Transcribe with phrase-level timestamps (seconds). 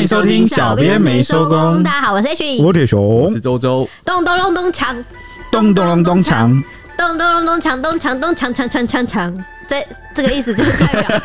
[0.00, 1.82] 欢迎收听小编没收工。
[1.82, 3.86] 大家好，我是 H，我是铁雄，我是周周。
[4.02, 5.04] 咚咚咚咚锵，
[5.52, 6.62] 咚咚咚咚锵，
[6.96, 9.44] 咚咚咚咚锵，咚锵咚锵锵锵锵锵。
[9.68, 11.20] 这这个意思就是代表，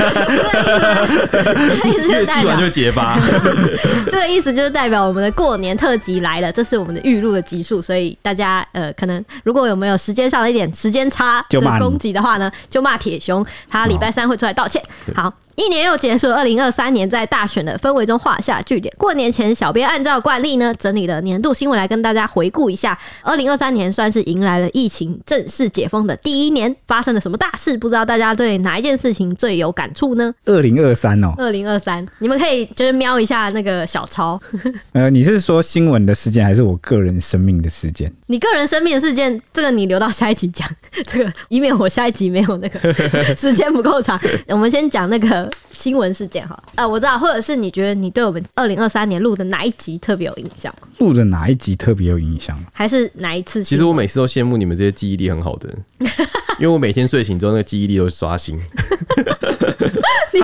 [1.31, 3.19] 这个意思，这个意思就是代表就结巴。
[4.09, 14.81] 这个意思就是代表我们的过年特辑来了，这是我们的预录的集数，所以大家呃，可能如果有没有时间上的一点时间差的攻击的话呢，就骂铁雄，他礼拜三会出来道歉。
[15.15, 15.33] 好。
[15.55, 18.93] 一年又结束了，二零二三年在大选的氛围中画下句点。
[18.97, 22.97] 过年前，小编按照惯例呢，整理了年度新闻来跟大家回顾一下。
[23.21, 27.77] 二零二三年算是迎来了疫情正式解封的第一年，发生了什么大事？
[27.77, 30.33] 不知道大家对哪一件事情最有感触呢？
[30.45, 34.39] 二零二三哦，二零二三，你们可以就是瞄一下那个小抄。
[34.93, 38.11] 呃，你是说新闻的事件，还是我个人生命的事件？
[38.27, 40.69] 你个人生命的事件，这个你留到下一集讲，
[41.05, 42.93] 这个以免我下一集没有那个
[43.35, 44.19] 时间不够长。
[44.47, 45.51] 我们先讲那个。
[45.75, 50.73] 新闻事件哈，呃，我知道，或者是你觉得你对我们二零二三年录的哪一集特别有印象？
[50.97, 52.57] 录的哪一集特别有印象？
[52.73, 53.63] 还是哪一次？
[53.63, 55.83] 其实我每次都羡慕你们这些记忆力很好的人，
[56.57, 58.59] 因为我每天睡醒之后，那个记忆力都刷新。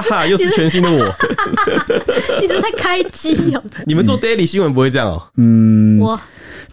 [0.10, 0.98] 哈哈，又是全新的我。
[2.42, 3.64] 你是在开机哦？
[3.86, 5.22] 你们做 daily 新闻不会这样哦？
[5.38, 6.20] 嗯，我。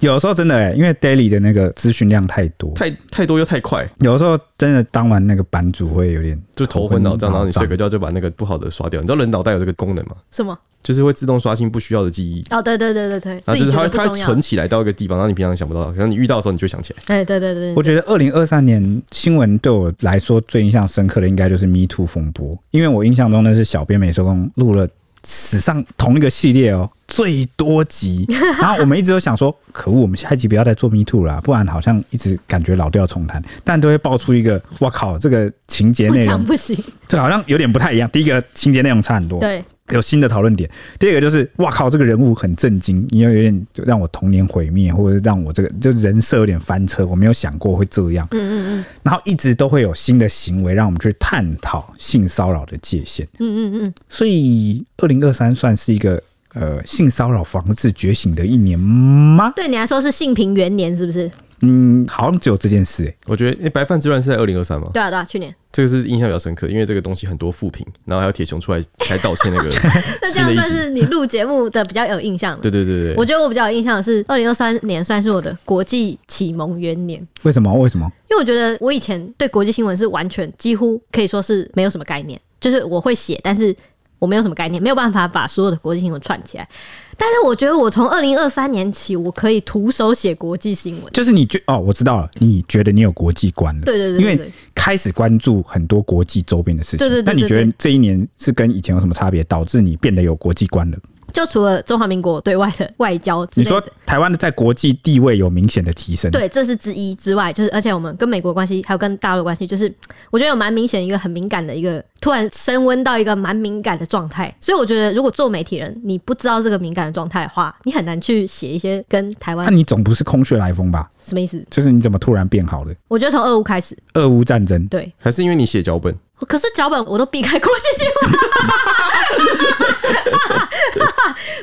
[0.00, 3.88] 有时候真的哎、欸，因为 daily 的那个资讯量太多，太太多又太快。
[4.00, 9.00] 有的时候真的当完那个版主会有点就头昏脑胀，然后你睡个觉就把那个不好的刷掉。
[9.00, 10.16] 你知道人脑袋有这个功能吗？
[10.30, 10.56] 什么？
[10.80, 12.40] 就是会自动刷新不需要的记忆。
[12.50, 13.32] 哦，对对对对对。
[13.44, 17.16] 然后就是它会它会存起来到一个地方，然后你平常想不到，可能你遇到的时候你就想起来。
[17.16, 17.74] 哎，对对对，对。
[17.74, 24.88] 我觉得二零二三年新闻对我来说最印象深刻的应该就是 Me Too 风波，因为我印象中那是小编美收工录了
[25.30, 26.90] 史上同一个系列哦。
[27.06, 28.26] 最多集，
[28.60, 36.76] 然后我们一直都想说，可恶，我们下一集不要再做 Me Too 了，不然好像一直感觉老调重弹，但都会爆出一个，哇靠，这个情节内容不行，
[37.08, 38.08] 这好像有点不太一样。
[38.10, 40.68] 第一个情节内容差很多，对，有新的讨论点。
[40.98, 48.26] 第二个就是，哇靠，这个人物很震惊，因为有点就让我童年毁灭，或者让我这个就人设有点翻车，我没有想过会这样。
[48.30, 48.84] 嗯嗯嗯。
[49.02, 53.26] 然后一直都会有新的行为让我们去探讨性骚扰的界限。
[53.38, 53.94] 嗯嗯嗯。
[54.08, 56.22] 所以二零二三算是一个。
[56.54, 59.52] 呃，性骚扰防治觉醒的一年吗？
[59.54, 61.30] 对你来说是性平元年，是不是？
[61.60, 63.16] 嗯，好像只有这件事、欸。
[63.26, 64.88] 我觉得，哎、欸，白饭之乱是在二零二三吗？
[64.92, 65.54] 对啊，对啊，去年。
[65.70, 69.68] 这个是印象比较深刻，因为这个东西很多负评，然后还有铁熊出来才道歉那个。
[70.22, 72.62] 那这样算是你录节目的比较有印象的。
[72.62, 77.24] 对对对对，我觉得我比较有印象的是二零二三年算是我的国际启蒙元年。
[77.42, 77.72] 为什么？
[77.74, 78.10] 为什么？
[78.30, 83.74] 因为我觉得我以前对国际新闻是完全几乎可以说是没有什么概念，就是我会写，但是。
[84.18, 86.68] 我没有什么概念，没有办法把所有的国际新闻串起来。
[87.16, 91.12] 但是我觉得我从二零二三年起，我可以徒手写国际新闻。
[91.12, 93.82] 就是你觉哦，我知道了，你觉得你有国际观了？
[93.82, 96.98] 对对对，对，因为开始关注很多国际周边的事情。
[96.98, 100.98] 对对对，对，对，那你觉得这一年是跟以前有什么差别，导致你变得有国际观了？
[101.38, 109.92] 就除了中华民国对外的 外交之类的，你说台湾的在国际地位有明显的提升，对，这是之一之外，就是而且我们跟美国关系还有跟大陆关系，就是
[110.30, 119.64] 我觉得有蛮明显一个很敏感的一个突然升温到一个蛮敏感的状态，所以我觉得如果做媒体人，你不知道这个敏感的状态的话，你很难去写一些跟台湾。
[119.64, 121.08] 那你总不是空穴来风吧？
[121.22, 121.62] 什么意思？
[121.70, 122.92] 就是你怎么突然变好了？
[123.06, 126.12] 我觉得从俄乌开始，俄乌战争，对，还是因为你写脚本？
[126.46, 128.30] 可是脚本我都避开国际新闻，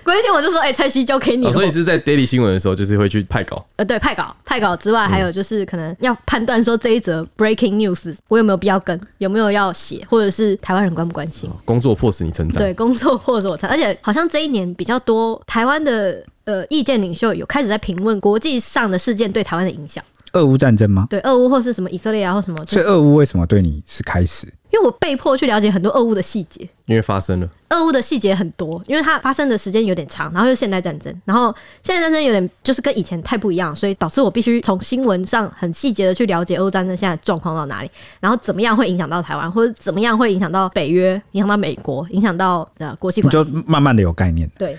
[0.03, 1.51] 国际新闻我就说，哎、欸，蔡西交给你、哦。
[1.51, 3.65] 所以是在 daily 新闻的时候，就是会去派稿。
[3.77, 11.49] 呃，对，派稿，派稿之外，还有就是可能要判断说这一则 breaking news 我有没有必要跟，有没有要写，或者是台湾人关不关心。
[11.63, 12.61] 工作迫使你成长。
[12.61, 13.77] 对，工作迫使我成长。
[13.77, 20.03] 而且好像这一年比较多台湾的呃意见领袖有开始在评论国际上的事件对台湾的影响。
[20.33, 21.07] 俄乌战争吗？
[21.09, 22.61] 对，俄乌或是什么以色列啊，或什么。
[22.65, 24.45] 所以俄乌为什么对你是开始？
[24.75, 27.49] 因为我被迫去了解很多俄乌的细节，因为发生了。
[27.69, 37.89] 俄乌的细节很多，因为它发生的时间有点长，然后又是现代战争，然后现代战争有点就是跟以前太不一样，所以导致我必须从新闻上很细节的去了解俄乌战争现在状况到哪里，
[38.19, 44.49] 然后怎么样会影响到台湾，或者怎么样会影响到北约，影响到美国，影响到呃国际关系，就慢慢的有概念。
[44.57, 44.77] 对。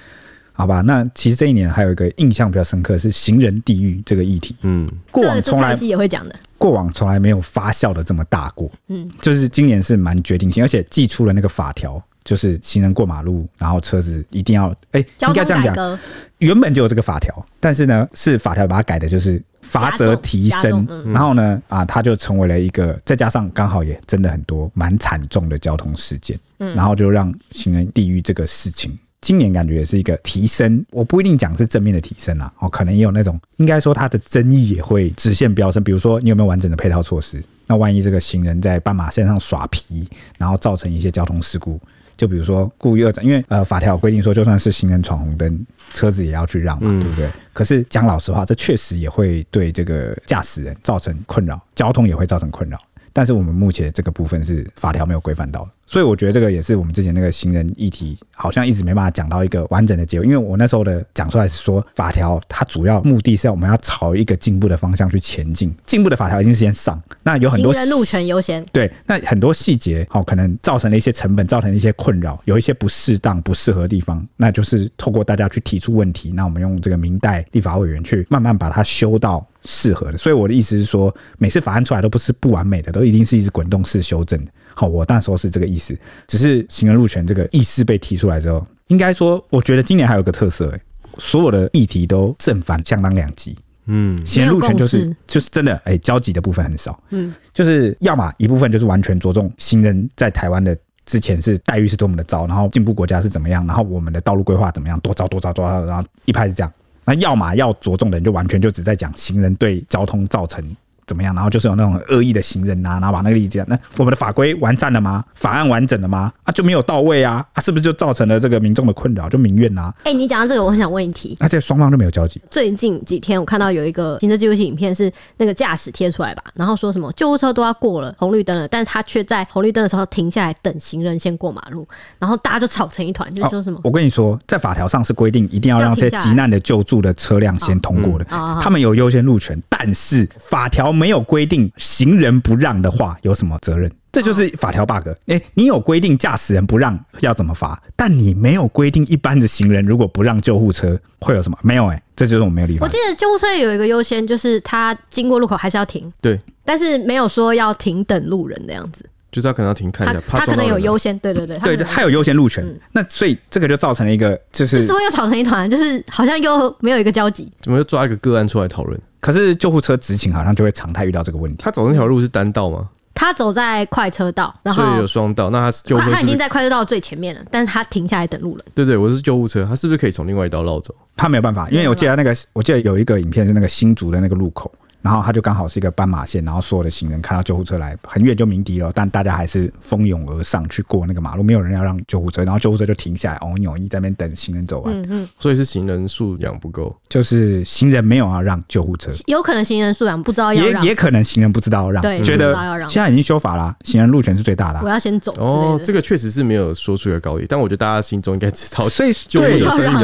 [0.56, 4.56] 好吧，那其实这一年还有一个印象比较深刻是行人地狱这个议题。
[4.62, 8.70] 嗯，过往从来也会讲的，过往从来没有发酵的这么大过。
[8.88, 15.98] 嗯，就是今年是蛮决定性，而且寄出了那个法条，就是行人过马路，然后车子一定要哎，应该这样讲，
[16.38, 28.98] 原本就有这个法条，但是呢，是法条把它改的，就是罚则提升，然后呢，啊，它就成为了一个，再加上刚好也真的很多蛮惨重的交通事件，嗯，然后就让行人地狱这个事情。
[29.20, 35.82] 今年感觉也是一个提升，我不一定讲是正面的提升啦，哦，可能也有那种，应该说它的争议也会直线飙升。
[35.82, 37.42] 比如说，你有没有完整的配套措施？
[37.66, 40.08] 那万一这个行人在斑马线上耍皮，
[40.38, 41.80] 然后造成一些交通事故，
[42.16, 47.28] 就比如说故意二因为呃法条规定说，就算是行人闯红灯，车子也要去让嘛，对不对？
[47.52, 52.78] 可是讲老实话，这确实也会对这个驾驶人造成困扰，交通也会造成困扰。
[53.16, 55.70] 但是我们目前这个部分是法条没有规范到的。
[55.86, 60.24] 所以我觉得这个也是我们之前那个行人议题，好像一直没办法讲到一个完整的结果。
[60.26, 67.00] 因为我那时候的讲出来是说，法条它主要目的是要我们要朝一个进步的方向去前进，进步的法条一定是先上。
[67.22, 80.16] 那有很多行人路权优先，对，那很多细节好，可能造成了一些成本，造成了一些困扰，有一些不适当、不适合的地方，那就是透过大家去提出问题，那我们用这个明代立法委员去慢慢把它修到适合的。
[80.16, 84.50] 所以我的意思是说，每次法案出来都不是不完美的，都一定是一直滚动式修正的。
[84.74, 90.80] 好，我那时候是这个意思，只是行人路权这个意思被提出来之后，应该说，我觉得今年还有个特色，欸，
[91.18, 93.56] 所有的议题都正反相当两极。
[93.86, 97.00] 嗯，行人路权就是就是真的，哎，欸，交集的部分很少。
[97.10, 106.72] 嗯，就是要么一部分就是完全着重行人在台湾的之前是待遇是多么的糟，然后进步国家是怎么样，然后我们的道路规划怎么样，多糟多糟多糟，然后一派是这样。
[107.06, 110.62] 那要么要着重的人就完全就只在讲行人对交通造成。
[111.06, 111.34] 怎么样？
[111.34, 115.24] 然后就是有那种恶意的行人呐、啊，然后把那个例子，那我们的法规完善了吗？
[115.34, 116.32] 法案完整了吗？
[116.44, 117.46] 啊，就没有到位啊！
[117.52, 119.94] 啊，是不是就造成了这个民众的困扰，就民怨呐、啊？
[120.04, 121.36] 哎、欸，你讲到这个，我很想问一题。
[121.40, 122.40] 而且双方都没有交集。
[122.50, 131.86] 最近几天我看到有一个行车记录器影片，是那个驾驶贴出来吧，然后说什么救护车都要过了红绿灯了，但是他却在红绿灯的时候停下来等行人先过马路，
[132.18, 133.80] 然后大家就吵成一团，就说什么、哦？
[133.84, 141.70] 我跟你说，在法条上是规定一定要让这些急难的救助的车辆先通过的，哦嗯、他们有优先路权，但是法条没有规定。
[141.76, 143.92] 行人不让的话有什么责任？
[144.10, 145.08] 这就是法条 bug。
[145.26, 151.58] 哎，你有规定驾驶人不让要怎么罚，但你没有规定一般的行人如果不让救护车会有什么？
[151.62, 152.78] 没有哎，这就是我没有理解。
[152.80, 156.10] 我记得救护车有一个优先，就是他经过路口还是要停。
[156.22, 159.04] 对，但是没有说要停等路人的样子。
[159.36, 161.16] 就是他可能要停看一下，他，他可能有优先。
[161.18, 162.64] 对对对，对对，他有优先路权。
[162.64, 167.52] 嗯、那所以这个就造成了一个，就是就是会又吵成一团，就是好像又没有一个交集。
[167.60, 168.98] 怎么又抓一个个案出来讨论？
[169.20, 171.62] 可是救护车执勤好像就会常态遇到这个问题。
[171.62, 172.88] 他走那条路是单道吗？
[173.12, 175.50] 他走在快车道，然后所以有双道。
[175.50, 178.64] 那他他已经在快车道最前面了，但是他停下来等路人。
[178.74, 180.94] 对，对对，我是救护车，他是不是可以从另外一道绕走？
[181.14, 184.72] 他没有办法，因为我记得那个，我记得有一个影片是那个新竹的那个路口。
[185.02, 194.94] 然后他就刚好是一个斑马线，然后所有的行人看到救护车来，很远就鸣笛了，但大家还是蜂拥而上去过那个马路，没有人要让救护车，然后救护车就停下来，哦，扭一在那边等行人走完。
[195.02, 195.28] 嗯嗯。
[195.38, 202.54] 所以是行人数量不够，就是行人没有要让救护车，有可能行人数量不知道要让，也也可能行人不知道要让，对，觉得
[202.88, 205.32] 现在已经修法了，行人路权是最大的，我要先走。
[205.38, 209.58] 哦，这个确实是没有说出一个高低，但我觉得大家心中应该知道，所以对，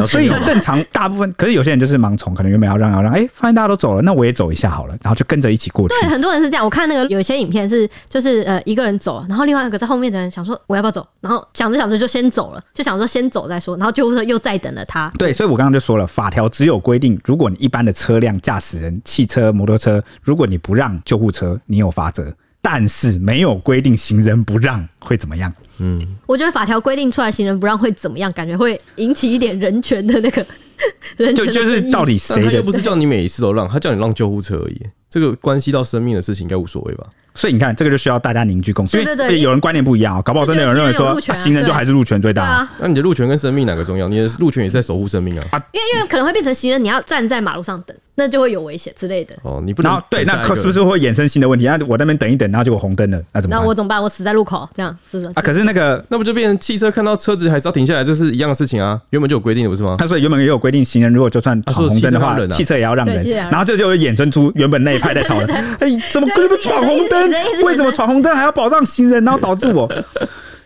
[0.04, 5.94] 所以正常大部分，可是有些人就是盲从，可能原本要让要让，哎，发现大家都走了，那我也走一下好了，然后就跟着一起过去。
[6.00, 6.64] 对，很多人是这样。
[6.64, 15.10] 我看那个有一些影片是，就是呃一个人走，然后另外一个在后面的人想说我要不要走，然后想着想着就先走了，就想说先走再说，然后救护车又再等了他。
[15.18, 25.52] 对，所以我刚刚就说了，法条只有规定，如果你一般的车辆驾驶人、汽车、摩托车，如果你不让救护车，你有罚则，但是没有规定行人不让会怎么样。
[25.82, 30.46] 嗯，我觉得法条规定出来行人不让会怎么样，感觉会引起一点人权的那个
[31.18, 31.52] 人权的。
[31.52, 32.52] 就就是到底谁的？
[32.52, 34.80] 又不是叫你每一次都让，他叫你让救护车而已。
[35.10, 37.04] 这个关系到生命的事情，应该无所谓吧？
[37.34, 38.96] 所以你看，这个就需要大家凝聚共识。
[38.96, 42.66] 对对对，有人观念不一样啊，搞不好真的有人认为说，行人就还是路权最大。
[42.78, 44.08] 那你的路权跟生命哪个重要？
[44.08, 45.44] 你的路权也是在守护生命啊。
[45.72, 47.96] 因为因为可能会变成行人，你要站在马路上等。
[48.14, 51.64] 那就会有危险之类的哦，你不能对，那可是不是会衍生新的问题？
[51.64, 53.62] 那我那边等一等，然后结果红灯了，那怎么办？
[53.62, 54.02] 那我怎么办？
[54.02, 55.30] 我死在路口，这样是不是？
[55.30, 59.00] 啊，可是那个那不就变成汽车看到车子还是要停下来，这是一样的事情啊？
[59.10, 59.96] 原本就有规定的不是吗？
[59.98, 63.24] 他说原本也有规定，行人如果就算闯红灯的话，汽车也要让人。
[63.28, 65.46] 然后这就会衍生出原本那一派在吵了，
[65.80, 67.32] 哎，怎么可以不闯红灯？
[67.64, 69.24] 为什么闯红灯还要保障行人？
[69.24, 69.88] 然后导致我。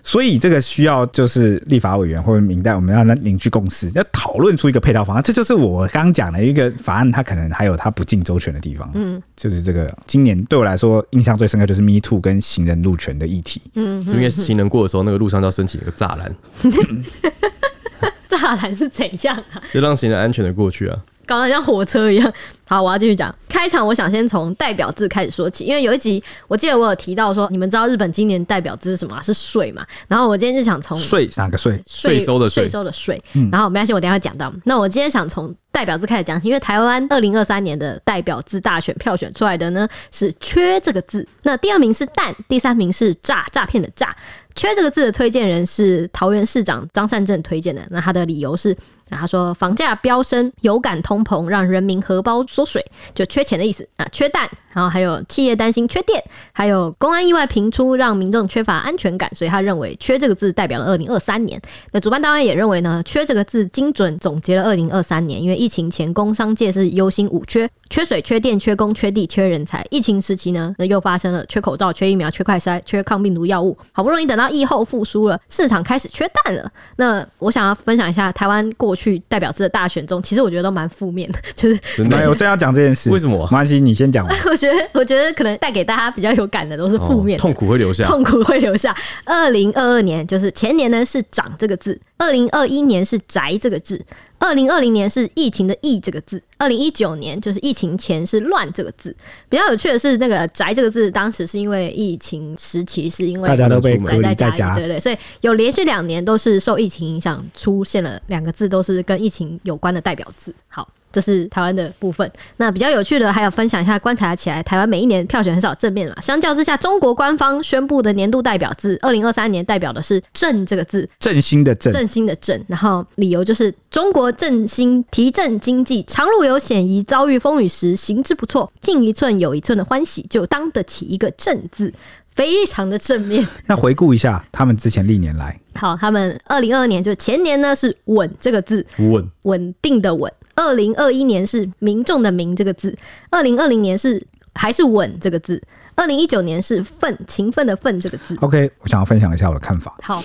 [0.06, 5.20] 所以这个需要就是立法委员或者民代，我们要凝聚共识，要讨论出一个配套方案。
[5.20, 8.88] 这就是我刚讲的一个法案，它可能还有它不尽周全的地方。
[8.94, 13.60] 嗯，就是这个今年对我来说印象最深刻就是 Me Too 跟行人路权的议题。
[13.74, 16.36] 嗯，因为行人过的时候，那个路上就要升起一个栅栏。
[18.30, 19.60] 栅栏是怎样啊？
[19.72, 20.96] 就让行人安全的过去啊。
[21.26, 22.32] 搞得像火车一样。
[22.68, 23.32] 好，我要继续讲。
[23.48, 29.22] 开场我想先从代表字开始说起，因为有一集我记得我有提到说，你们知道日本今年代表字是什么？
[29.22, 29.86] 是税嘛？
[30.08, 31.80] 然后我今天就想从税哪个税？
[31.86, 33.22] 税收的税税收的税。
[33.52, 34.52] 然后没关系，我等一下会讲到。
[34.64, 41.26] 那我今天想从代表字开始讲起，因为台湾二零二三年的代表字大选票选出来的呢是“缺”这个字。
[41.44, 44.14] 那第二名是“蛋”，第三名是“诈”，诈骗的“诈”。
[44.56, 47.82] 缺这个字的推荐人是桃园市长张善政推荐的。
[47.90, 48.74] 那他的理由是，
[49.10, 52.82] 他说房价飙升，有感通膨，让人民荷包缩水，
[53.14, 54.08] 就缺钱的意思啊。
[54.10, 61.58] 缺蛋，然后还有企业担心缺电，还有公安意外频出，让民众缺乏安全感，所以他认为缺这个字代表了二零二三年。
[61.92, 67.66] 那主办单位也认为呢，缺这个字精准总结了二零二三年，因为疫情前工商界是忧心五缺。
[67.88, 69.86] 缺水、缺电、缺工、缺地、缺人才。
[69.90, 73.78] 疫情时期呢，那又发生了缺口罩、缺疫苗、缺快筛、缺抗病毒药物。
[73.92, 76.68] 好不容易等到疫后复苏了，市场开始缺蛋了。
[76.96, 82.28] 那我想要分享一下台湾过去代表字的大选中，其实我觉得都蛮负面的，就是真的。
[82.28, 83.38] 我正要讲这件事，为什么？
[83.44, 84.26] 没关系，你先讲。
[84.26, 88.94] 我觉得， 我觉得可能带给大家比较有感的都是负面、哦，痛苦会留下，痛苦会留下。
[89.24, 94.04] 二零二二年就是前年呢是涨这个字，二零二一年是宅这个字。
[94.38, 99.16] 二零二零年是疫情的“疫”这个字，二零一九年就是疫情前是“乱”这个字。
[99.48, 110.54] 比较有趣的是，那个“宅”这个字，当时是因为疫情时期，是因为大家都被隔离在家，对对对，所以有连续两年都是受疫情影响，出现了两个字都是跟疫情有关的代表字。
[110.68, 110.86] 好。
[111.16, 112.30] 这是台湾的部分。
[112.58, 116.14] 那比较有趣的，还有分享一下观察起来，台湾每一年票选很少正面嘛。
[116.20, 122.62] 相较之下，中国官方宣布的年度代表字，二零二三年代表的是“振”这个字，振兴的“振”，振兴的“振”。
[122.68, 131.94] 然后理由就是中国振兴提振经济，长路有险夷，遭遇风雨时行之不错，进一寸有一寸的欢喜，就当得起一个“振”字，
[132.34, 133.48] 非常的正面。
[133.64, 140.30] 那回顾一下他们之前历年来，好，他们二零二二年就前年呢是“稳”这个字，稳稳定的“稳”。
[140.56, 142.96] 二零二一年是民众的“民”这个字，
[143.30, 145.62] 二零二零年是还是“稳”这个字，
[145.94, 148.34] 二零一九年是“奋”勤奋的“奋”这个字。
[148.40, 149.94] OK，我想要分享一下我的看法。
[150.02, 150.22] 好，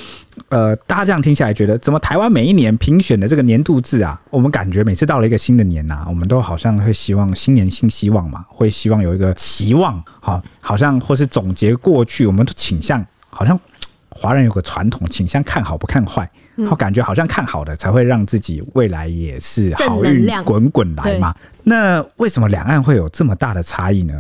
[0.47, 13.59] 呃，大家这样听下来觉得，怎么台湾每一年评选的这个年度字啊，我们感觉每次到了一个新的年呐、啊，我们都好像会希望新年新希望嘛，会希望有一个期望，好，好像或是总结过去，我们都倾向好像
[14.07, 16.29] 华人有个传统，倾向看好不看坏。
[16.69, 21.33] 我感觉好像看好的才会让自己未来也是好运滚滚来嘛。
[21.63, 24.13] 那为什么两岸会有这么大的差异呢？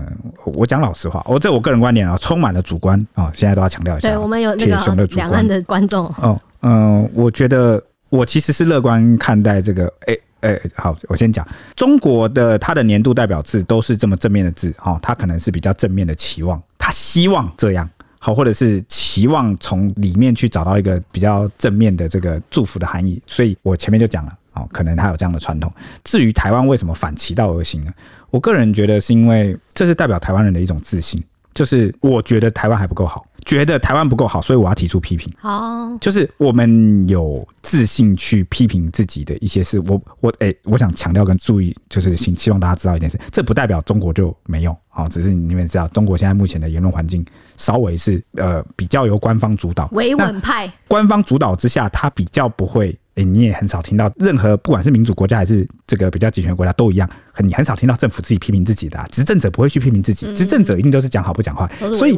[0.45, 3.31] 我讲老实话，我这我个人观点啊，充满了主观啊。
[3.35, 9.91] 现在都要强调一下，对我们有铁雄的主观，两岸的观众哦，嗯，我觉得我其实是乐观看待这个。
[10.07, 17.87] 哎哎，好，我先讲中国的它的年度代表字都是这么正面的字哦，它可能是比较正面的期望，他希望这样。
[18.23, 25.73] 好，或者是期望从里面去找到一个比较正面的这个祝福的含义，所以我前面就讲了，哦，可能他有这样的传统。
[26.03, 27.91] 至于台湾为什么反其道而行呢？
[28.29, 31.19] 我个人觉得是因为这是代表台湾人的一种自信，
[31.51, 33.25] 就是我觉得台湾还不够好。
[33.45, 35.31] 觉得台湾不够好，所以我要提出批评。
[35.37, 39.79] 好，就是我们有自信去批评自己的一些事。
[39.81, 44.75] 我我哎、欸，我想强调跟注意，就是希希望大家知道一件事，这不代表中国就没有。
[44.89, 47.25] 好，只是你们知道，中国现在目前的言论环境
[47.57, 50.71] 稍微是呃比较由官方主导，维稳派。
[50.87, 52.97] 官方主导之下，他比较不会。
[53.15, 62.17] 哎，你也很少听到任何不管是民主国家还是这个比较集权国家都一样，你很少听到政府自己批评自己的、啊，执政者不会去批评自己，执政者一定都是讲好不讲坏，所以。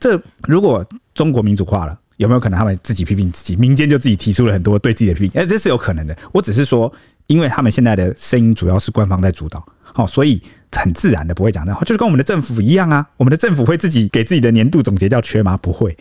[0.00, 0.84] 这如果
[1.14, 3.54] 中国民主化了，有没有可能他们自己批评自己？
[3.54, 5.40] 民间就自己提出了很多对自己的批评？
[5.40, 6.16] 哎，这是有可能的。
[6.32, 6.92] 我只是说，
[7.28, 13.06] 因为他们现在的声音主要是官方在主导，好，所以很自然的不会讲这话，就是跟我们的政府一样啊。
[13.16, 15.56] 我们的政府会自己给自己的年度总结叫缺吗？
[15.58, 15.96] 不会。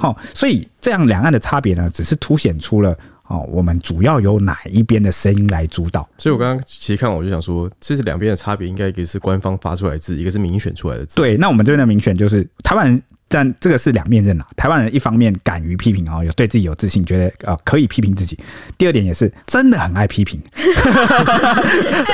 [0.00, 2.98] 好，所以这样两岸的差别呢，只是凸显出了
[3.34, 6.08] 哦，我们主要由哪一边的声音来主导。
[6.16, 11.16] 所以我刚刚其实看我就想说，其实两边的差别，应该一个是官方发出来的字，一个是民选出来的字。
[11.16, 13.02] 对，那我们这边的民选就是台湾人。
[13.26, 14.46] 但这个是两面刃啊！
[14.54, 18.36] 台湾人一方面敢于批评啊，有对自己有自信，觉得呃可以批评自己；
[18.78, 20.40] 第二点也是真的很爱批评。
[20.54, 20.62] 哎，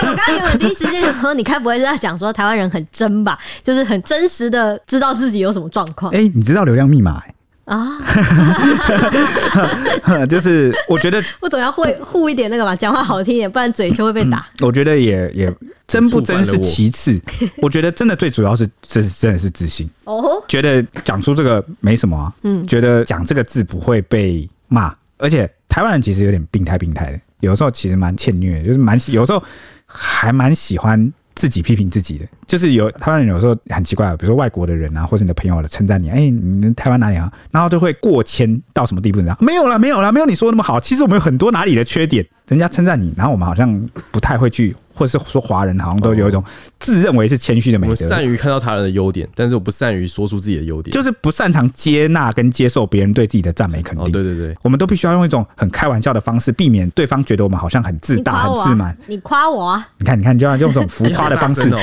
[0.01, 3.39] 我刚刚有第一时间说，你该不会是在讲说台湾人很真吧？
[3.63, 6.11] 就是很真实的知道自己有什么状况。
[6.15, 7.35] 哎，你知道流量密码、欸？
[7.71, 7.97] 啊，
[10.29, 14.39] 就是我觉得 我总要会护一点那个嘛，讲话好听一点，不然嘴就会被打。
[14.59, 15.55] 嗯、我觉得也也
[15.87, 17.17] 真不真是其次，
[17.63, 29.41] 我觉得真的最主要是这是真的是自信哦，觉得讲出这个没什么啊，嗯，觉得讲这个字不会被骂，而且台湾人其实有点病态病态的，有时候其实蛮欠虐，就是蛮有时候
[29.87, 31.13] 还蛮喜欢。
[31.41, 36.31] 自己批评自己的，就是有台湾人有时候很奇怪，比如说外国的人啊，或者你的朋友来称赞你，哎、你
[36.61, 37.33] 们台湾哪里啊？
[37.51, 39.35] 然后都会过谦到什么地步呢？
[39.41, 40.79] 没有啦，没有啦，没有你说那么好。
[40.79, 43.75] 其实我们有很多哪里的缺点，人家称赞你，然后我们好像
[44.11, 44.77] 不太会去。
[45.01, 46.45] 或者是说华人好像都有一种
[46.79, 54.13] 自认为是谦虚的美德，我善于看到他人的优点，但是我不善于说出自己的优点，就是不擅长接纳跟接受别人对自己的赞美肯定。
[54.13, 58.95] 对对对，我们都必须要用一种很开玩笑的方式，避免对方觉得我们好像很自大、很自满。
[59.07, 59.89] 你夸我啊？
[59.97, 61.75] 你看，你看，就要用这种浮夸的方式。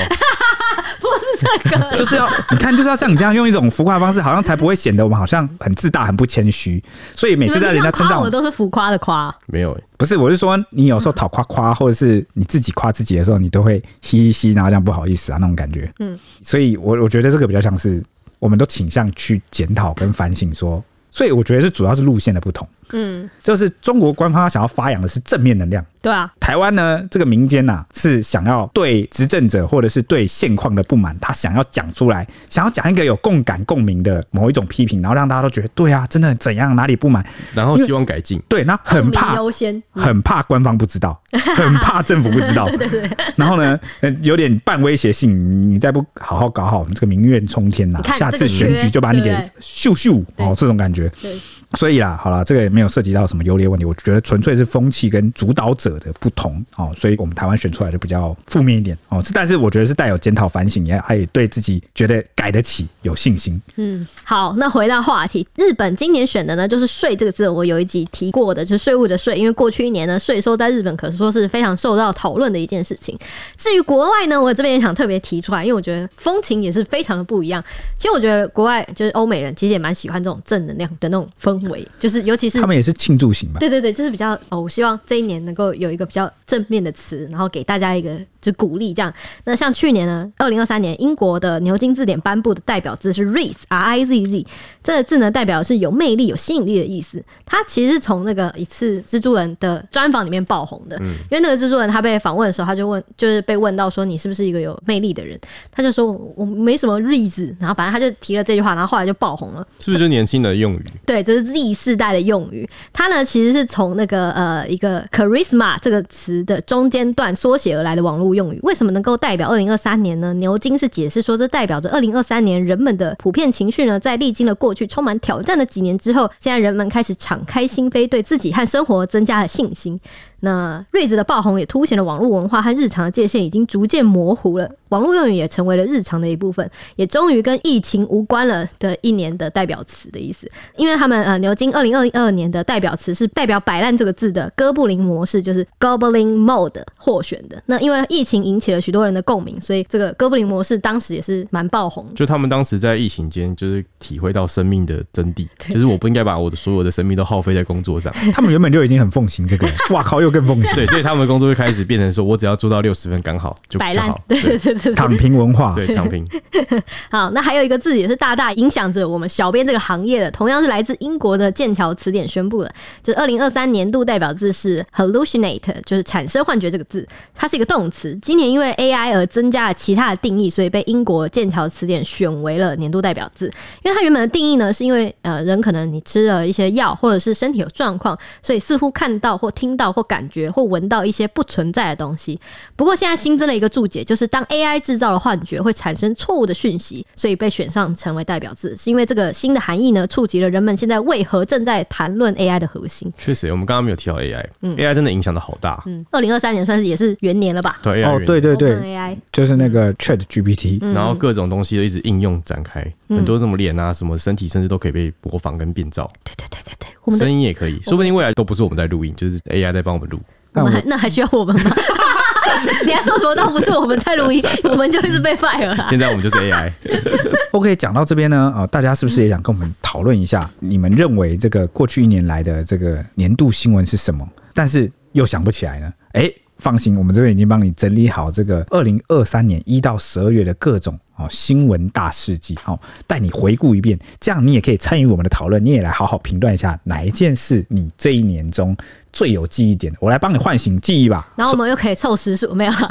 [1.38, 6.82] 这个 就是要你看，就是要像你这样用一种浮夸的方式，好像才不会显得我们好像很自大、很不谦虚。
[7.14, 9.34] 所以每次在人家称赞我，都是浮夸的夸。
[9.46, 15.92] 没有、欸，不是，我是说你有时候讨夸夸，或者是你自己夸自己的时候，你都会嘻嘻嘻，然后这样不好意思啊那种感觉。
[15.98, 18.02] 嗯，所以我我觉得这个比较像是，
[18.38, 22.68] 我们都倾向去检讨跟反省说，所以我觉得是主要是路线的不同。
[22.92, 25.84] 嗯，就是中国官方他想要发扬的是正面能量。
[26.00, 37.24] 对啊，台湾呢，这个民间呐、啊、是想要对执政者或者是对现况的不满，他想要讲出来，想要讲一个有共感共鸣的某一种批评，然后让大家都觉得对啊，真的怎样哪里不满，
[37.54, 38.40] 然后希望改进。
[38.48, 41.20] 对，那很怕优先，很怕官方不知道，
[41.56, 42.64] 很怕政府不知道。
[42.70, 43.10] 对对对。
[43.36, 43.78] 然后呢，
[44.22, 51.10] 有点半威胁性，你再不好好搞好，我们这个民怨冲天呐，下次选举就把你给秀秀哦，这种感觉。
[51.20, 51.32] 对。
[51.74, 63.60] 所以啦，好了，这个也没有涉及到什么优劣问题，我觉得纯粹是风气跟主导者的不同哦，所以我们台湾选出来的比较负面一点哦，但是我觉得是带有检讨反省，也还对自己觉得改得起有信心。
[63.76, 73.16] 嗯，好，那回到话题，日本今年选的呢就是“税”这个字，我有一集提过的，就是税务的“税”，因为过去一年呢，税收在日本可说是非常受到讨论的一件事情。
[73.56, 77.62] 至于国外呢，我这边也想特别提出来，因为我觉得风情也是非常的不一样。
[77.96, 83.58] 其实我觉得国外就是欧美人，其实也蛮喜欢这种正能量的那种氛围，就是尤其是他们也是庆祝型嘛？
[83.60, 89.12] 对对对，就是比较哦，我希望这一年能够有一个比较正面的词，然后给大家一个就鼓励这样。
[89.44, 94.46] 那像去年呢，二零二三年英国的牛津字典颁布的代表字是 Rizz，R I Z Z，
[94.82, 97.22] 这个字呢代表的是有魅力、有吸引力的意思。
[97.44, 105.38] 它其实是从那个一次蜘蛛人的专访里面爆红的，嗯、因为那个蜘蛛人他被访问的时候，他就问，就是被问到说你是不是一个有魅力的人，
[105.70, 109.66] 他就说我没什么 Rizz，然后反正他就提了这句话，然后后来就爆红了。
[109.78, 110.84] 是不是就年轻的用语？
[111.06, 112.68] 对，这是 Z 世代的用语。
[112.92, 118.60] 它呢其实是从那个呃一个 charisma 这个词的中间段缩写而来的网络用语。
[118.62, 120.32] 为什么能够代表二零二三年呢？
[120.34, 129.98] 牛津是解释说，这代表着二零二三年人们的普遍情绪呢，在历经了过去充满挑战的几年之后，现在人们开始敞开心扉，对自己和生活增加了信心。
[130.40, 140.50] 那 Rizz 的爆红也凸显了网络文化和日常的界限已经逐渐模糊了，网络用语也成为了日常的一部分，也终于跟疫情无关了的一年的代表词的意思。
[140.76, 147.60] 因为他们呃牛津二零二二年的代表词是代表摆烂这个字的哥布林模式，就是 Goblin Mode 获选的。
[147.66, 152.06] 那因为疫情引起了许多人的共鸣，所以这个哥布林模式当时也是蛮爆红。
[152.14, 158.12] 就他们当时在疫情间就是体会到生命的真谛，就是我不应该把我的所有的生命都耗费在工作上。
[158.32, 160.74] 他们原本就已经很奉行这个，哇靠，又更奉行。
[160.74, 164.12] 对，所以他们的工作就开始变成说，我只要做到六十分刚好就摆烂。
[164.26, 166.24] 对对对对，躺平文化，对躺平。
[167.10, 178.16] 好，那还有一个字也是大大影响着我们小编这个行业的，同样是来自英国的剑桥词典宣布的，就是二零二三年度代表字是 hallucinate，就是产生幻觉这个字，它是一个动词。
[178.20, 183.46] 今年因为 AI 而增加了其他的定义，所以被英国剑桥词典选为了年度代表字。
[183.82, 190.48] 因为它原本的定义呢，是因为呃人可能你吃了一些药，或者是身体有状况，所以似乎看到或听到或感觉。
[190.48, 192.40] 或闻到一些不存在的东西。
[192.74, 203.12] 不过现在新增了一个注解，就是当 AI 制造了幻觉，会产生错误的讯息，所以被选上成为代表字，是因为这个新的含义呢，触及了人们现在为何正在谈论 AI 的核心。
[203.18, 205.82] 确实，我们刚刚没有提到 AI，嗯，AI 真的影响的好大。
[205.86, 207.78] 嗯，二零二三年算是也是元年了吧？
[207.82, 216.08] 对，哦，对对对，AI 就是那个 ChatGPT，嗯，然后各种东西都一直应用展开，嗯，很多什么脸啊，什么身体，甚至都可以被模仿跟变造。
[216.24, 220.07] 对对对对对，我们声音也可以，说不定未来都不是我们在录音，就是 AI 在帮我们录。
[220.54, 221.76] 我们还那还需要我们吗？
[222.84, 225.86] 你还说什么都不是我们在录音，我们就一直被 fire 了。
[225.88, 226.72] 现在我们就是 AI。
[227.52, 230.48] OK，讲到这边呢，啊，大家是不是也想跟我们讨论一下？
[230.58, 234.26] 你们认为这个过去一年来的这个年度新闻是什么？
[234.54, 235.92] 但是又想不起来呢？
[236.12, 248.76] 哎，放心，我们这边已经帮你整理好这个二零二三年一到十二月的各种哦，新闻大事记，哦，带你回顾一遍，这样你也可以参与我们的讨论，你也来好好评断一下哪一件事你这一年中
[249.12, 251.28] 最有记忆点的，我来帮你唤醒记忆吧。
[251.34, 252.88] 然后我们又可以凑时数，没有了。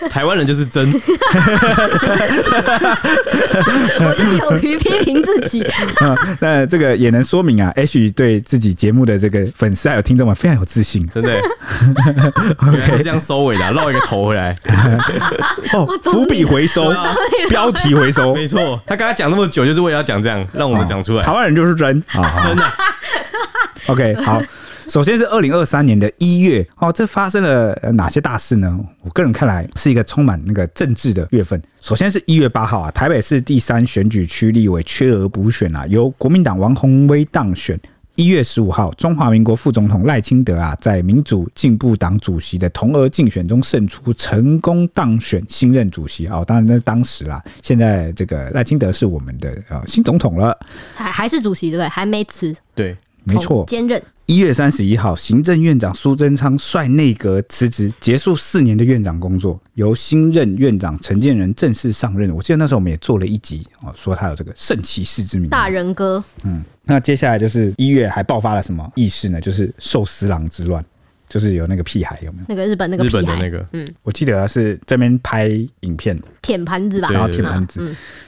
[0.08, 0.90] 台湾人就是真，
[4.00, 5.62] 我就勇于批评自己。
[6.00, 11.30] 嗯， 那这个也能说明啊，H 对自己节目的这个粉丝还有听众们非常有自信，真的。
[12.62, 14.56] 原来是这样收尾的，啊，绕一个头回来。
[15.74, 16.92] 哦，伏笔回收，
[17.48, 18.80] 标题回收，没错。
[18.86, 21.24] 他刚才讲那么久，就是为了要讲这样，让我们讲出来。
[21.24, 22.64] 台湾人就是真啊，真的。
[23.88, 24.40] OK，好。
[24.88, 28.76] 首先是二零二三年的一月，哦，这发生了哪些大事呢？
[29.02, 31.62] 我个人看来是一个充满那个政治的月份。
[31.80, 37.78] 首先是一月八号啊，台北市第三选举区立委缺额补选啊，由国民党王宏威当选。
[38.20, 46.44] 一月十五号，中华民国副总统赖清德啊，在民主进步党主席的同额竞选中胜出，成功当选新任主席哦。
[46.46, 47.42] 当然，那是当时啦。
[47.62, 50.54] 现在这个赖清德是我们的呃新总统了，
[50.94, 51.88] 还还是主席对不对？
[51.88, 52.54] 还没辞。
[52.74, 54.02] 对，没错，兼任。
[54.26, 62.32] 一月三十一号，行政院长苏贞昌率内阁辞职，结束四年的院长工作，由新任院长陈建仁正式上任。
[62.32, 66.22] 我记得那时候我们也做了一集哦，说他有这个圣骑士之名，大人哥。
[66.44, 69.40] 嗯，那接下来就是一月还爆发了什么意事呢？
[69.40, 70.84] 就是寿司郎之乱。
[71.30, 72.44] 就是有那个屁孩有没有？
[72.48, 75.48] 那个日本那个屁孩日本的那个，嗯，我记得是这边拍
[75.80, 77.80] 影片舔盘子吧，然后舔盘子，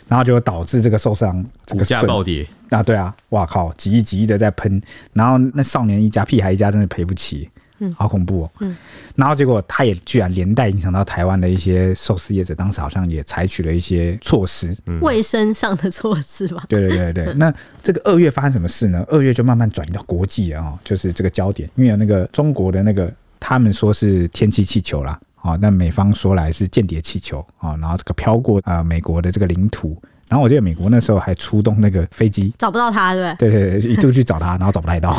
[0.09, 2.47] 然后就导致这个受伤，股价暴跌。
[2.71, 2.83] 啊！
[2.83, 4.81] 对啊，哇靠，几亿几亿的在喷，
[5.13, 7.47] 然后那少年一家屁孩一家真的赔不起。
[7.83, 8.51] 嗯，好恐怖哦。
[8.61, 8.77] 嗯，
[9.17, 16.65] 然后结果他也居然连带影响到台湾的一些寿司业者，当时好像也采取了一些措施，卫生上的措施吧。
[16.69, 17.35] 对对对对。
[17.35, 19.05] 那这个二月发生什么事呢？
[19.09, 30.01] 二月就慢慢转移到国际啊，就是这个焦点，因为有那个中国的那个，他们说是天气气球啦，啊，那美方说来是间谍气球啊，然后这个飘过啊美国的这个领土。
[30.33, 33.51] 然后我记得美国那时候还出动那个飞机，找不到他，对不对？
[33.51, 35.15] 对对对，一度去找他，然后找不太到，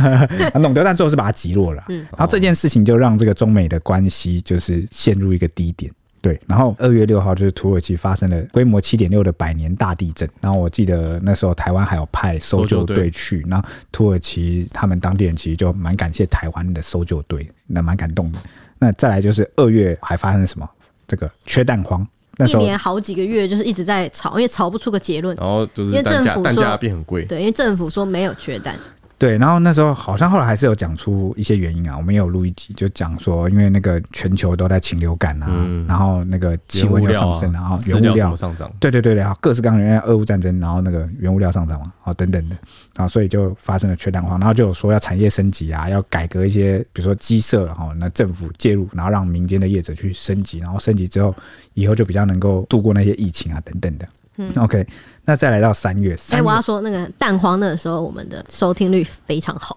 [0.60, 1.82] 弄丢，但最后是把他击落了。
[1.88, 5.90] 然后这件事情就让这个中美的关系就是陷入一个低点。
[6.20, 10.28] 对，然后二月六号就是土耳其发生了规模七点六的百年大地震。
[10.42, 18.38] 然后我记得那时候台湾还有派搜救队去，然后土耳其他们当地人其实就蛮感谢台湾的搜救队，那蛮感动的。
[18.78, 20.68] 那再来就是二月还发生了什么？
[21.08, 22.06] 这个缺蛋荒。
[22.46, 25.36] 一年好几个月就是一直在吵，因为吵不出个结论。
[25.36, 28.78] 然后就是因为政府说蛋价变很贵，对，因为政府说没有缺蛋。
[29.20, 38.34] 对，然后那时候好像后来还是有讲出一些原因啊，我们也有录一集，就讲说因为那个全球都在禽流感啊，嗯、然后那个气温又上升，然后原物料。
[38.34, 42.56] 上涨，对对对对，各式各样的原因，俄乌战争，然后那个原物料上涨嘛，啊等等的，
[42.96, 51.34] 然后所以就发生了缺蛋荒，然后就有说要产业升级啊，要改革一些，比如说鸡舍，然后那政府介入，然后让民间的业者去升级，然后升级之后，
[51.74, 54.08] 以后就比较能够度过那些疫情啊等等的。
[54.36, 54.86] 嗯，OK，
[55.24, 59.76] 那再来到三月，哎、欸，我要说那个蛋荒的时候，我们的收听率非常好，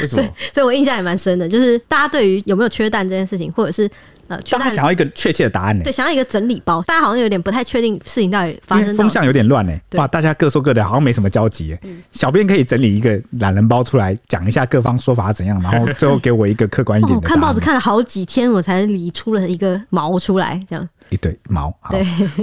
[0.00, 0.28] 为什么？
[0.52, 3.88] 所以，我印象也蛮深的，就是大家对于有没有缺蛋这件事情，或者是
[4.28, 5.84] 呃，大家想要一个确切的答案呢？
[5.84, 9.78] 对，想要一个整理包，大家好像有点不太确定事情到底发生，风向有点乱呢。
[9.92, 11.76] 哇，大家各说各的，好像没什么交集。
[11.82, 20.88] 嗯，小编可以整理一个懒人包出来，讲一下各方说法怎样，然后 最后给我一个客观一点看报纸看了好几天，我才理出了一个毛出来，这样。
[21.12, 21.94] 一堆毛，好。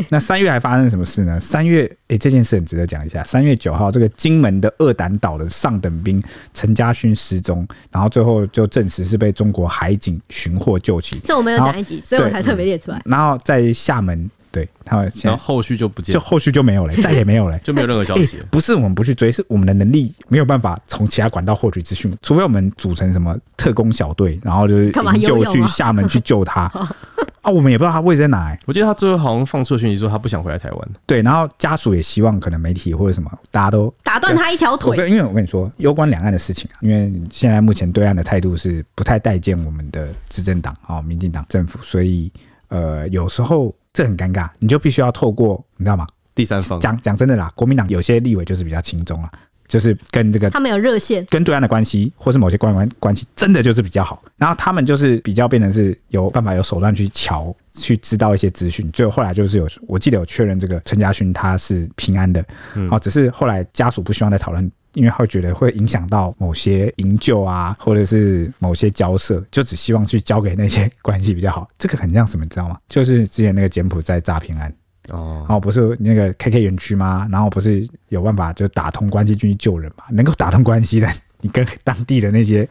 [0.10, 1.40] 那三月还发生什么事呢？
[1.40, 3.24] 三月，诶、欸，这件事很值得讲一下。
[3.24, 6.22] 三月九号，这个金门的二胆岛的上等兵
[6.54, 11.20] 陈家勋失踪，然后最后就证实是被中国海警寻获救起。
[11.26, 13.02] 这我们有讲一集，所以我才特别列出来。
[13.06, 18.44] 然后在厦门，对，他们然后后续就不见，就后续就没有了， 再也没有了，就没有任何消息、欸。
[18.50, 26.72] 不是我们不去追，是我们的能力没有办法从其他管道获取资讯，除非我们组成什么特工小队，然后就是营救去厦门去救他。
[27.42, 28.48] 啊，我们也不知道他位置在哪。
[28.48, 30.90] 欸，我记得他最后好像放出了讯息说他不想回来台湾。
[31.06, 35.10] 对，然后家属也希望可能媒体或者什么，大家都打断他一条腿。
[35.10, 42.30] 因为我跟你说，攸关两岸的事情啊，因为现在目前对岸的态度是不太待见我们的执政党啊，民进党政府，所以
[42.68, 46.08] 呃，有时候这很尴尬，你就必须要透过你知道吗？
[46.36, 49.32] 第三方讲讲真的啦，国民党有些立委就是比较轻松啊。
[49.70, 54.22] 就是跟这个他们有热线，跟对岸的关系，或是某些官员关系，真的就是比较好。
[54.36, 58.92] 然后他们就是比较变成是有办法、有手段去瞧，去知道一些资讯。
[58.92, 62.44] 最后后来就是有，我记得有确认这个陈家勋他是平安的。
[62.90, 71.68] 哦，只是后来家属不希望再讨论，因为他会觉得会影响到某些营救啊，或者是某些交涉，就只希望去交给那些关系比较好。
[71.78, 72.76] 这个很像什么，你知道吗？
[72.90, 74.74] 就是之前那个柬埔寨诈骗案。
[75.10, 77.28] 哦，然后不是那个 KK 园区吗？
[77.32, 80.04] 然后不是有办法就打通关系进去救人嘛？
[80.12, 81.08] 能够打通关系的
[81.42, 82.68] 你跟当地的那些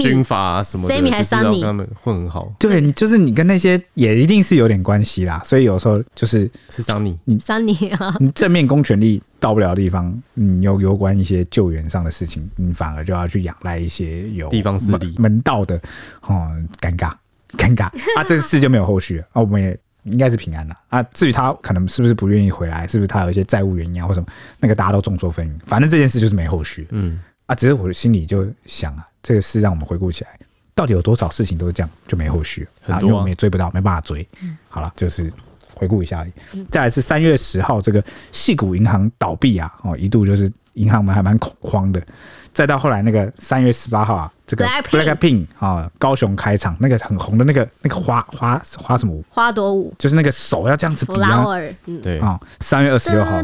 [0.00, 2.52] 军阀、啊、什么的，还是跟他们混很好。
[2.58, 5.42] 对，你就是你跟那些也一定是有点关系啦。
[5.44, 8.14] 所以有时候就是是桑尼，你桑尼 啊！
[8.20, 15.74] 你正面公权力到不了的地方，你有有关一些救援上的事情，你反而就要去仰赖一些有地方势力门道的
[16.20, 16.48] 哦，
[16.80, 17.12] 尴尬
[17.58, 18.22] 尴尬啊！
[18.24, 19.76] 这个事就没有后续了啊，我们也。
[20.04, 21.02] 应该是平安了啊！
[21.04, 24.26] 至于他可能是不是不愿意回来，是不是他有一些债务原因啊，或什么，
[24.58, 25.60] 那个大家都众说纷纭。
[25.66, 26.88] 反正这件事就是没后续。
[26.90, 30.30] 嗯啊，只是我的心里就想啊，这个事让我们回顾起来，
[30.74, 33.00] 到底有多少事情都是这样就没后续啊？
[33.00, 34.26] 因为我们也追不到，没办法追。
[34.68, 35.32] 好了，就是
[35.74, 36.66] 回顾一下而已。
[36.70, 42.02] 再来是三月十号，这个细谷银行倒闭啊，哦，一度就是银行们还蛮恐慌的。
[42.52, 49.24] 再到后来那个三月十八号啊，这个 Blackpink 啊，高雄开场那个很红的那个那个花花花什么舞？
[49.30, 51.46] 花朵舞，就是那个手要这样子比啊。
[52.02, 53.40] 对啊，三月二十六号。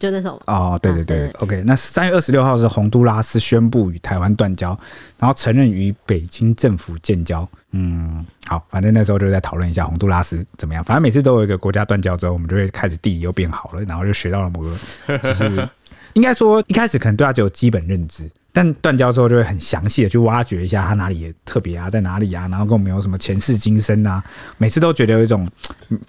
[0.00, 0.42] 就那首。
[0.46, 1.62] 哦，对对对，OK。
[1.64, 4.76] 那三月二十六号是洪都拉斯宣布与台湾断交，
[5.20, 7.48] 然后承认与北京政府建交。
[7.70, 10.82] 嗯，好，反正那时候就在讨论一下洪都拉斯怎么样。
[10.82, 15.68] 反正每次都有一个国家断交之后，我们就会开始地理又变好了，然后就学到了某个就是。
[16.14, 24.24] 应该说一开始可能对他只有基本认知，但断交之后就会很详细的去挖掘一下他哪里也特别啊，在哪里啊，然后跟我们有什么前世今生啊，
[24.56, 25.46] 每次都觉得有一种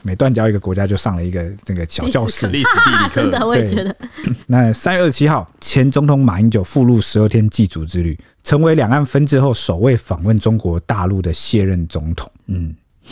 [0.04, 3.94] 每断交一个国家就上了一个这个小教室，历史地理课， 真的我也觉得。
[4.48, 12.32] 那三月二十七号，前总统马英九赴陆十二天祭祖之旅，成为两岸分治后首位访问中国大陆的卸任总统。
[12.46, 12.74] 嗯，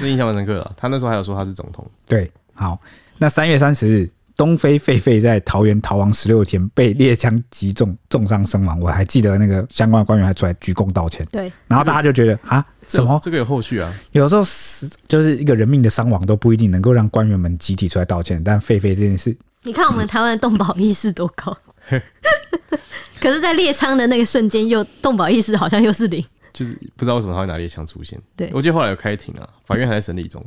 [0.00, 0.72] 这印象蛮深刻的。
[0.74, 1.86] 他那时候还有说他是总统。
[2.08, 2.78] 对，好，
[3.22, 4.10] 那三月三十日。
[4.34, 8.80] 东非狒狒在桃园逃亡十六天，被猎枪击中，重伤身亡。
[8.80, 11.24] 我还记得那个相关的官员还出来鞠躬道歉。
[11.30, 13.20] 对，然后大家就觉得啊，什么？
[13.22, 13.94] 这个有后续啊？
[14.12, 18.42] 有时候死就是一个人命的伤亡都不一定能够让官员们集体出来道歉。
[18.42, 21.56] 但狒狒这件事，你看我们台湾的动保意识多高，
[23.20, 26.24] 可是，在猎枪的那个瞬间，又动保意识好像又是零。
[26.54, 28.18] 就是不知道为什么他会拿猎枪出现。
[28.34, 30.42] 对，我记得后来有开庭啊，法院还在审理中。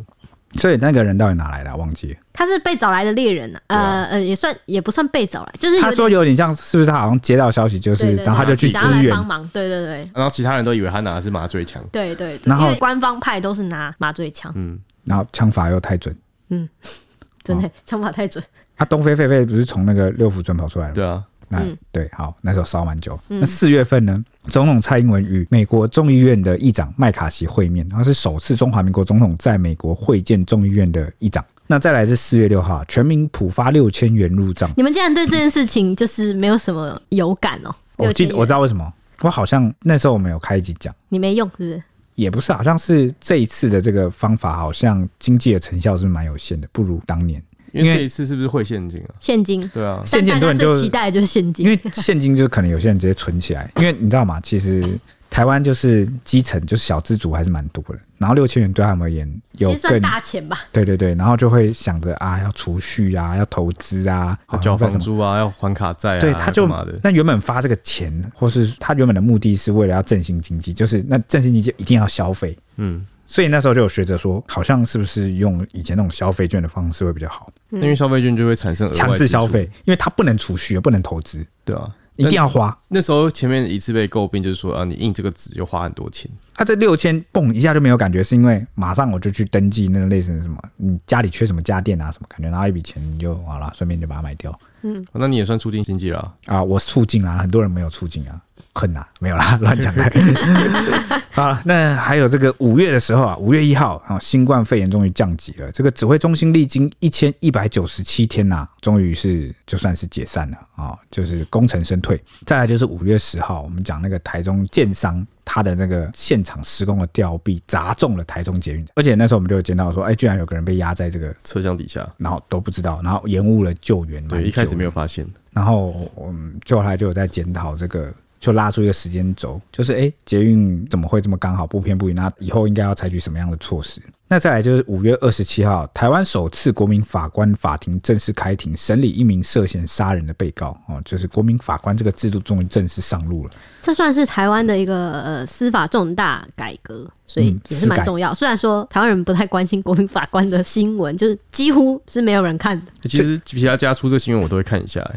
[0.58, 1.76] 所以那个人到底哪来的、啊？
[1.76, 2.20] 忘记了。
[2.34, 10.10] 他是被找来的猎人呢、啊，呃呃，也算也不算被找来，就是他说有点像，是不是他好像接到消息，就是然后他就去支援帮忙，对对对。
[10.14, 16.16] 然后其他人都以为他拿的是麻醉枪，对对对，然后官方派都是拿麻醉枪，嗯，然后枪法又太准，
[16.50, 16.68] 嗯，
[17.44, 18.44] 真的枪法太准。
[18.78, 20.94] 他 东非狒狒不是从那个六福村跑出来的？
[20.94, 21.24] 对啊。
[21.56, 23.20] 那对，好，那时候烧蛮久。
[23.28, 31.44] 那四月份呢，总统蔡英文与美国众议院的议长麦卡锡会面，然后是首次中华民国总统在美国会见众议院的议长。
[31.68, 34.70] 那再来是四月六号，全民普发六千元入账。
[34.78, 37.74] 你们竟然对这件事情就是没有什么有感哦？
[37.98, 41.84] 我记得我知道为什么，我好像那时候我们有开一集讲，你没用是不是？
[42.14, 47.42] 也不是，好像是这一次的这个方法，好像经济的成效是蛮有限的，不如当年。
[47.76, 49.10] 因为这一次是不是汇现金啊？
[49.20, 54.40] 现金，对啊，现金很多人就期待的就是现金，因为现金就是可能有些人直接存起来，因为你知道吗？
[54.42, 54.84] 其实
[55.30, 58.00] 台湾就是基层，就是小资族还是蛮多的。
[58.18, 60.60] 然后六千元对他们而言有更，其实算大钱吧。
[60.72, 66.20] 对对对，然后就会想着啊，要储蓄啊，要投资啊，要交房租啊，要还卡债啊。
[66.22, 66.66] 对，他就
[67.04, 73.06] 那原本发这个钱，或是他原本的目的是为了要振兴经济，就是那振兴经济一定要消费，嗯。
[73.26, 77.52] 所以那时候就有学者说，好像是不是用以前那种消费券的方式会比较好？
[77.72, 82.78] 因为消费券就会产生强制消费，因为它不能储蓄，也不能投资，对啊，一定要花。
[82.88, 86.30] 那时候前面一次被诟病就是说啊，你印这个纸就花很多钱。
[86.54, 94.58] 他、啊、这六千蹦一下就没有感觉，是因为马上我就去登记那个类似的什么，你家里缺什么家电啊什么感觉，然后一笔钱你就好了，顺便就把它买掉。
[94.84, 96.64] 嗯，那你也算促进经济了啊！
[96.64, 98.40] 我促进了，很多人没有促进啊。
[98.76, 100.04] 恨呐、啊，没有啦，乱讲的。
[101.32, 105.72] 好，那还有这个五月的时候啊，五月一号啊，新冠肺炎终于降级了。
[105.72, 112.22] 这个指挥中心历经一千一百九十七天呐、啊，终于是就算是解散了啊，就是功成身退。
[112.46, 124.26] 再来就是五月十号，我们讲那个台中建商，他的那个现场施工的吊臂砸中了台中捷运，而且那时候我们就有见到说，哎，居然有个人被压在这个车厢底下，然后都不知道，然后延误了救援。
[124.28, 125.26] 对，一开始没有发现。
[125.52, 128.14] 然后我们就后来就有在检讨这个。
[128.46, 132.14] 就拉出一个时间轴，就是哎，捷运怎么会这么刚好不偏不倚？
[132.14, 134.00] 那以后应该要采取什么样的措施？
[134.28, 143.52] 那再来就是五月二十七号，台湾首次国民法官法庭正式开庭审理一名涉嫌杀人的被告哦，就是国民法官这个制度终于正式上路了。
[143.82, 148.34] 这算是台湾的一个呃司法重大改革，所以也是蛮重要。
[148.34, 153.08] 虽然说台湾人不太关心国民法官的新闻， 就是几乎是没有人看的。
[153.08, 155.08] 其实其他家出这新闻我都会看一下。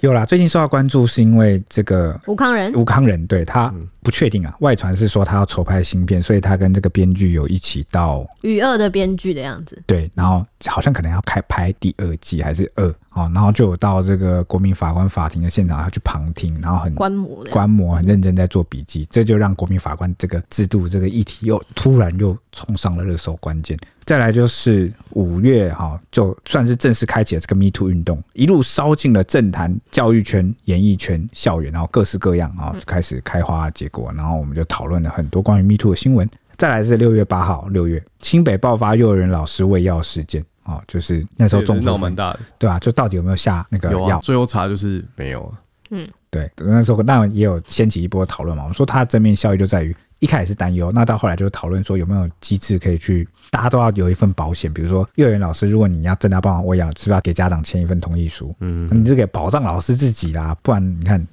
[0.00, 3.72] 有啦，最近受到关注是因为这个吴康仁，吴康仁对他
[4.08, 4.56] 不确定啊。
[4.60, 9.82] 外传是说他要筹拍新片，所以他跟这个编剧有一起到《与二的编剧》的样子。
[9.86, 23.78] 对，然后好像可能要开拍第二季还是二哦，然后就有到这个国民法官法庭的现场，要去旁听，然后很观摩，观摩很认真在做笔记，这就让国民法官这个制度这个议题又突然又冲上了热搜关键。
[24.08, 34.10] 再来就是五月哈，就算是正式开启了这个 Me Too 运动，一路烧进了政坛、教育圈、演艺圈、校园，然后各式各样啊，就开始开花结果。
[34.16, 36.26] 然后我们就讨论了很多关于 Me Too 的新闻。
[36.56, 44.18] 再来是六月八号，六月新北爆发幼儿园老师喂药事件啊，就是那时候众说纷纭，对啊，就到底有没有下那个药？
[44.20, 45.54] 最后查就是没有。
[45.90, 48.62] 嗯，对，那时候那也有掀起一波讨论嘛。
[48.62, 49.94] 我们说它的正面效益就在于。
[50.20, 58.54] 一开始是担忧，那到后来就讨论说有没有机制可以去，大家都要有一份保险，比如说幼儿园老师，如果你要真的要帮忙喂药，是不是要给家长签一份同意书？
[58.60, 61.24] 嗯，你这个保障老师自己啦，不然你看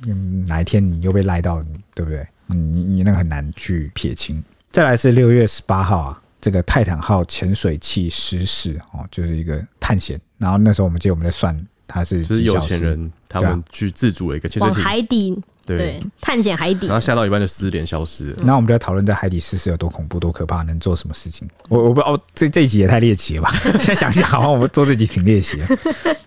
[0.45, 1.61] 哪一天你又被赖到，
[1.93, 2.27] 对不对？
[2.47, 4.43] 你你那个很难去撇清。
[4.71, 15.41] 再来是六月十八号啊，这个泰坦号潜水器失事哦，就是一个探险，然后那时候我们记得我们在算，他是就是有钱人他们去自主的一个潜水艇海底。
[15.65, 18.43] 对，探险海底，然后下到一半就失联消失了。
[18.43, 21.47] 那我们就要讨论在海底失事有多恐怖、多可怕，能做什么事情？
[21.69, 23.51] 我我不知道，这这一集也太猎奇了吧？
[23.79, 25.65] 现在想想，好像我们做这集挺猎奇的。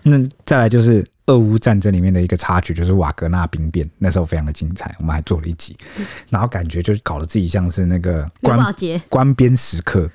[0.02, 5.74] 那再来就是俄乌战争里面的一个插曲，就是瓦格纳兵变，那时候非常的精彩，我们还做了一集。
[6.28, 8.58] 然后感觉就是搞得自己像是那个关
[9.08, 10.10] 关边时刻。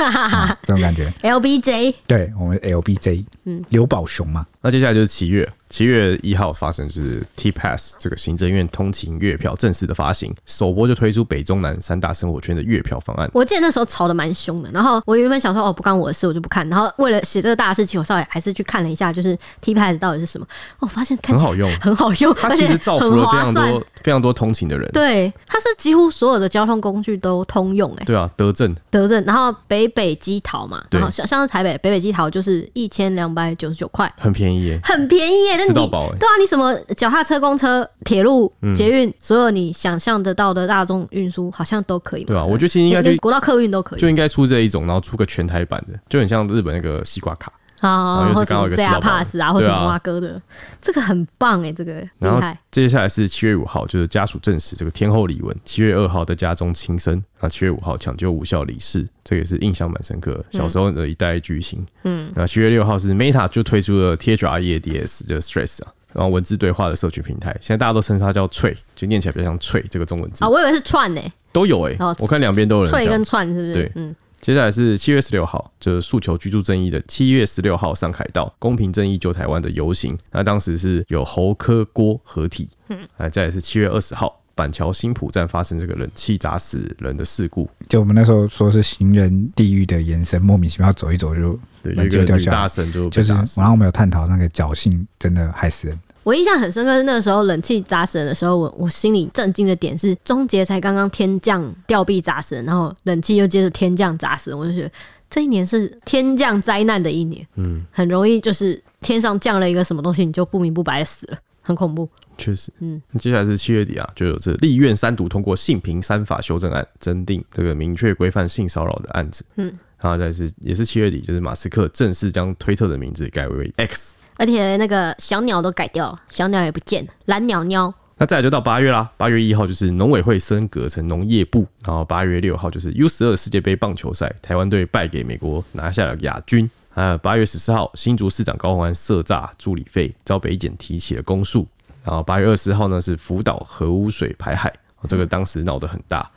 [0.00, 4.46] 啊、 这种感觉，LBJ，对我们 LBJ，嗯，刘宝雄嘛。
[4.60, 13.28] 那接下来就是七月，七月一号发生就是 TPASS 这个行政院通勤月票正式的发行，首播就推出北中南三大生活圈的月票方案。
[13.32, 16.68] 我记得那时候吵得蛮凶的，然后我原本想说哦，不关我的事，我就不看。
[16.68, 20.46] 然后为了写这个大事情，我稍微还是去看了一下，就是 TPASS 到底是什么。
[20.78, 24.90] 我发现看很好用， 很好用，它其实造福了非常多非常多通勤的人。
[24.92, 29.54] 对，它是几乎所有的交通工具都通用，哎，对啊，德政，德政，然后。
[29.66, 47.52] 北北基桃嘛，然后像像是台北北北基桃就是一千两百九十九块，很便宜耶，很便宜耶，那你对啊，你什么脚踏车、公车、铁路、捷运，所有你想象得到的大众运输好像都可以，对啊，我觉得其实应该连国道客运都可以，就应该出这一种，然后出个全台版的，就很像日本那个西瓜卡。
[47.80, 50.40] 啊，或者什么 JR Pass 啊，或者什么阿哥的，
[50.80, 52.58] 这个很棒哎，这个厉害。
[52.70, 60.44] 接下来是七月五号，就是家属证实这个天后李玟七月二号在家中轻生，那七月五号抢救无效离世，这个也是印象蛮深刻。
[60.50, 70.44] 小时候的一代巨星，嗯，那七月六号是 Meta 就推出了 THREADS 的 Stress 啊，然后文字对话的社群平台，现在大家都称它叫脆，就念起来比较像脆这个中文字。
[70.44, 71.20] 啊，我以为是串呢，
[71.52, 73.72] 都有哎，我看两边都有人脆跟串是不是？
[73.72, 74.14] 对，嗯。
[74.40, 80.16] 接下来是七月十六号，就是诉求居住正义的七月十六号上海道公平正义救台湾的游行。
[80.30, 82.68] 那当时是有侯科郭合体。
[82.88, 87.68] 嗯，哎，再也是七月二十号，板桥新浦站发生这个冷气砸死人的事故。
[87.86, 96.00] 就我们那时候说是行人地狱的延伸，莫名其妙走一走就对，一个女大神就就是，然后我们有探讨那个侥幸真的害死人。
[96.22, 104.90] 我印象很深刻是那个时候冷气砸死人的时候，我我心里震惊的点是，终结才刚刚天降吊臂砸死人，然后冷气又接着天降砸死人，我就觉得
[105.30, 112.08] 这一年是天降灾难的一年，嗯，很容易就是天上降了一个什么东西，你就不明不白的死了，很恐怖。
[112.36, 124.14] 确实，嗯，接下来是七月底啊，就有这立院三读通过性平三法修正案，增订这个明确规范性骚扰的案子，嗯，然后再是也是七月底，就是马斯克正式将推特的名字改为 X。
[124.40, 127.92] 而且那个小鸟都改掉了，小鸟也不见了，蓝鸟鸟。
[128.16, 136.70] 那再就到八月啦，八月一号就是农委会升格成农业部，然后八月六号就是 U 十二世界杯棒球赛，台湾队败给美国，拿下了亚军。
[136.88, 141.68] 还有八月十四号，新竹市长高虹安涉诈助理费遭北检提起了公诉。
[142.02, 144.72] 然后八月二十号呢是福岛核污水排海，
[145.06, 146.30] 这个当时闹得很大，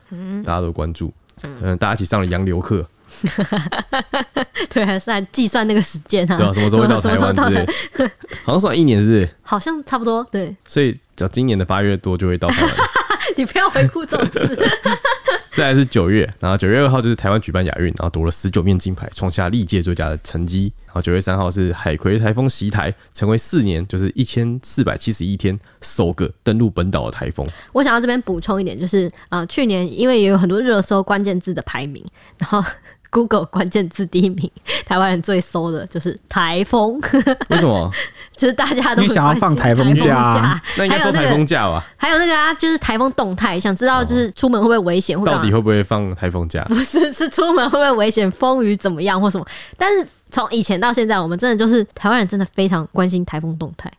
[0.45, 1.09] 大家都关注，
[1.41, 2.85] 嗯，大家一起上了洋流课。
[4.69, 6.37] 对，还是在计算那个时间啊？
[6.37, 7.65] 对啊，什么时候会到台湾之类？
[8.43, 9.29] 好像算一年，是不是？
[9.41, 10.23] 好像差不多。
[10.31, 12.71] 对，所以只要今年的八月多就会到台湾。
[13.37, 14.59] 你不要回顾这种事。
[15.53, 20.73] 再来是九月，然后九月二号就是台湾举办亚运，然后夺了十九面金牌，创下历届最佳的成绩。
[20.87, 27.47] 然后九月三号是海葵台风袭台，成为四年就是一千四百七十一天首个登陆本岛的台风。
[27.71, 32.03] 我想要这边补充一点，就是呃，去年因为也有很多热搜关键字的排名，
[32.37, 32.63] 然后。
[33.13, 34.51] Google 关键字第一名，
[34.87, 36.99] 台湾人最搜的就是台风。
[37.49, 37.91] 为什么？
[38.35, 41.85] 就是大家都想要放台风假，那应该说台风假吧？
[41.95, 46.63] 还有那个啊，就是台风动态，想知道就是出门会不会危险，或到底会不会放台风假？
[46.67, 49.45] 不是， 是出门会不会危险，风雨怎么样或什么？
[49.77, 53.91] 但是从以前到现在，我们真的就是台湾人真的非常关心台风动态，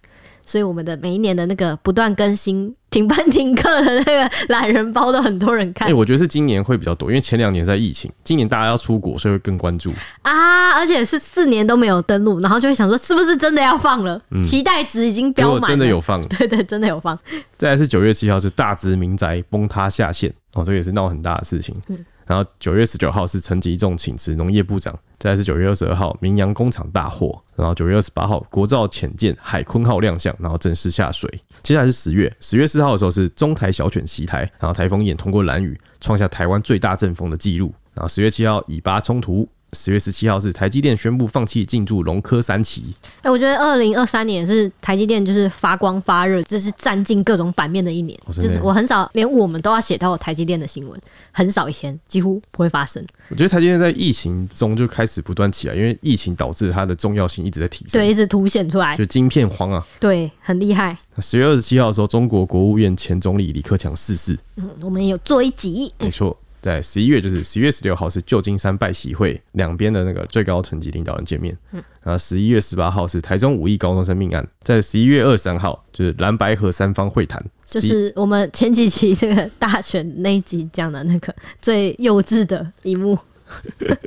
[0.45, 2.75] 所以我们的每一年的那个不断更新。
[2.95, 5.89] 停班停课的那个懒人包都很多人看。
[5.89, 10.71] 哎、欸，我觉得是今年会比较多，因为前两年在疫情，今年大家要出国，所以会更关注啊。
[10.75, 14.21] 而且是四年都没有登录，然后就会想说，是不是真的要放了？
[14.31, 15.67] 嗯、期待值已经飙满了。
[15.67, 17.19] 真的有放，对， 对对，真的有放。
[17.57, 21.75] 再来是九月七号是大直民宅崩塌下线哦，这个也是闹很大的事情。
[21.89, 31.31] 嗯然后九月十九号是陈吉仲请辞农业部长，再是九月二十二号名扬工厂大火，然后九月二十八号国造浅舰海坤号亮相，然后正式下水。
[31.63, 37.73] 接下来是十月，十月四号的时候是中台小犬袭台，然后台风眼通过蓝雨，创下台湾最大阵风的记录。
[37.95, 39.49] 然后十月七号以巴冲突。
[39.75, 42.95] 十月十七号是台积电宣布放弃进驻龙科三期。
[43.23, 48.19] 哎，我觉得二零二三年是台积电就是发光发热，这是占尽各种版面的一年。
[48.33, 50.99] 就是我很少连我们都要写到台积电的新闻，
[51.33, 53.05] 很少以前几乎不会发生。
[53.29, 60.97] 我觉得台积电在疫情中就开始不断起来，因为疫情导致它的重要性一直在提升，对，一直凸显出来，就晶片荒啊，对，很厉害。
[61.19, 64.39] 十月二十七号的时候，中国国务院前总理李克强逝世。
[64.57, 66.37] 嗯，我们有做一集，没错。
[66.65, 71.55] 在十一月，就是十一月十六号是旧金山拜喜会，两边的那个最高层级领导人见面。
[71.73, 83.19] 嗯，然后十一月十八号是台中五亿高中生命案，在十一月二十三号就是蓝白河三方会谈，就是我们前几期这个大选那一集讲的那个最幼稚的一幕。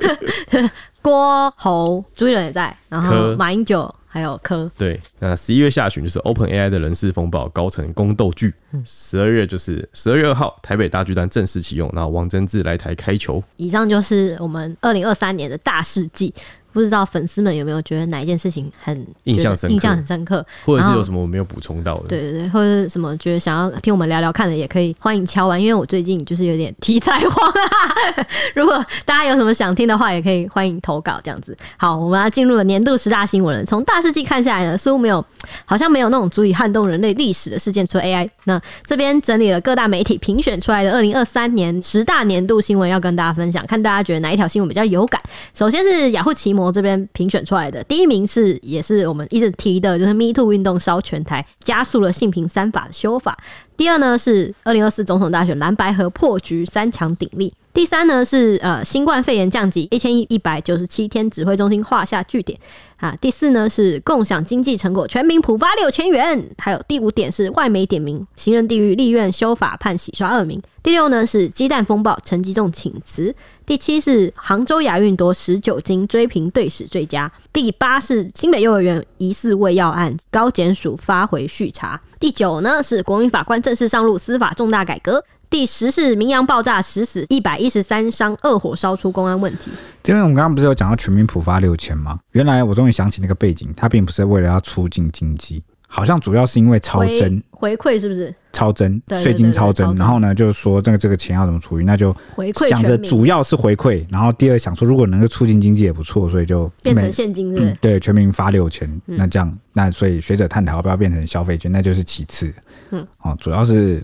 [1.00, 3.94] 郭侯朱一伦也在，然后马英九。
[4.08, 8.54] 还有科对，那十一月下旬就是 Open AI 的人事风暴，高层宫斗剧。
[8.84, 13.42] 十二月就是十二月二号，台北大巨蛋正式启用，然后王贞治来台开球。
[13.56, 16.32] 以上就是我们二零二三年的大事记。
[16.78, 22.06] 不知道粉丝们有没有觉得哪一件事情很印象深刻，印象很深刻，或者是有什么我没有补充到的？
[22.06, 28.26] 对对对，或者是什么觉得想要听我们聊聊看的，也可以欢迎敲完，因为我最近就是有点题材荒啊。
[28.54, 31.56] 如果大家有什么想听的话，也可以欢迎投稿这样子。
[31.76, 33.64] 好，我们要进入了年度十大新闻了。
[33.64, 35.24] 从大世纪看下来呢，似乎没有，
[35.64, 38.30] 好像没有那种足以撼动人类历史的事件，除了 AI。
[38.44, 45.20] 那这边整理了各大媒体评选出来的二零二三年十大年度新闻，要跟大家分享，看大家觉得哪一条新闻比较有感。
[45.54, 53.36] 首先是雅虎奇摩这边评选出来的第一名是，也是我们一直提的，就是 Me Too 运动烧全台，加速了性平三法的修法。
[53.76, 57.52] 第二呢是二零二四总统大选蓝白和破局，三强鼎立。
[57.72, 62.58] 第三呢是呃新冠肺炎降级一千一百九十七天，指挥中心画下句点
[62.98, 63.16] 啊。
[63.20, 66.50] 第四呢是共享经济成果，全民普发六千元。
[66.58, 70.62] 还有第五点是外媒点名行人地狱，立院修法判洗刷恶名。
[70.82, 73.34] 第六呢是鸡蛋风暴，陈吉仲请辞。
[73.66, 77.30] 第七是杭州亚运夺十九金，追平队史最佳。
[77.52, 82.00] 第八是新北幼儿园疑似喂药案，高检署发回续查。
[82.18, 85.22] 第九呢是国民法官正式上路，司法重大改革。
[85.50, 89.70] 第十是明阳爆炸十死一百一十三伤，恶火烧出公安问题。
[90.02, 92.18] 这边我们刚刚不是有讲到全民普发六千吗？
[92.32, 98.34] 原来我终于想起那个背景，它并不是为了要促进经济，好像主要是因为超征回馈，是不是？
[98.50, 107.64] 超征税金超征，然后呢，就是说这个这个钱要怎么处理，那就回馈想着主要是回馈，然后第二想说如果能够促进经济也不错，所以就变成现金是是？
[107.66, 112.52] 嗯，对，全民发六千，那这样那所以学者探讨要不要变成消费券，那就是其次。
[112.90, 114.02] 嗯，哦，主要是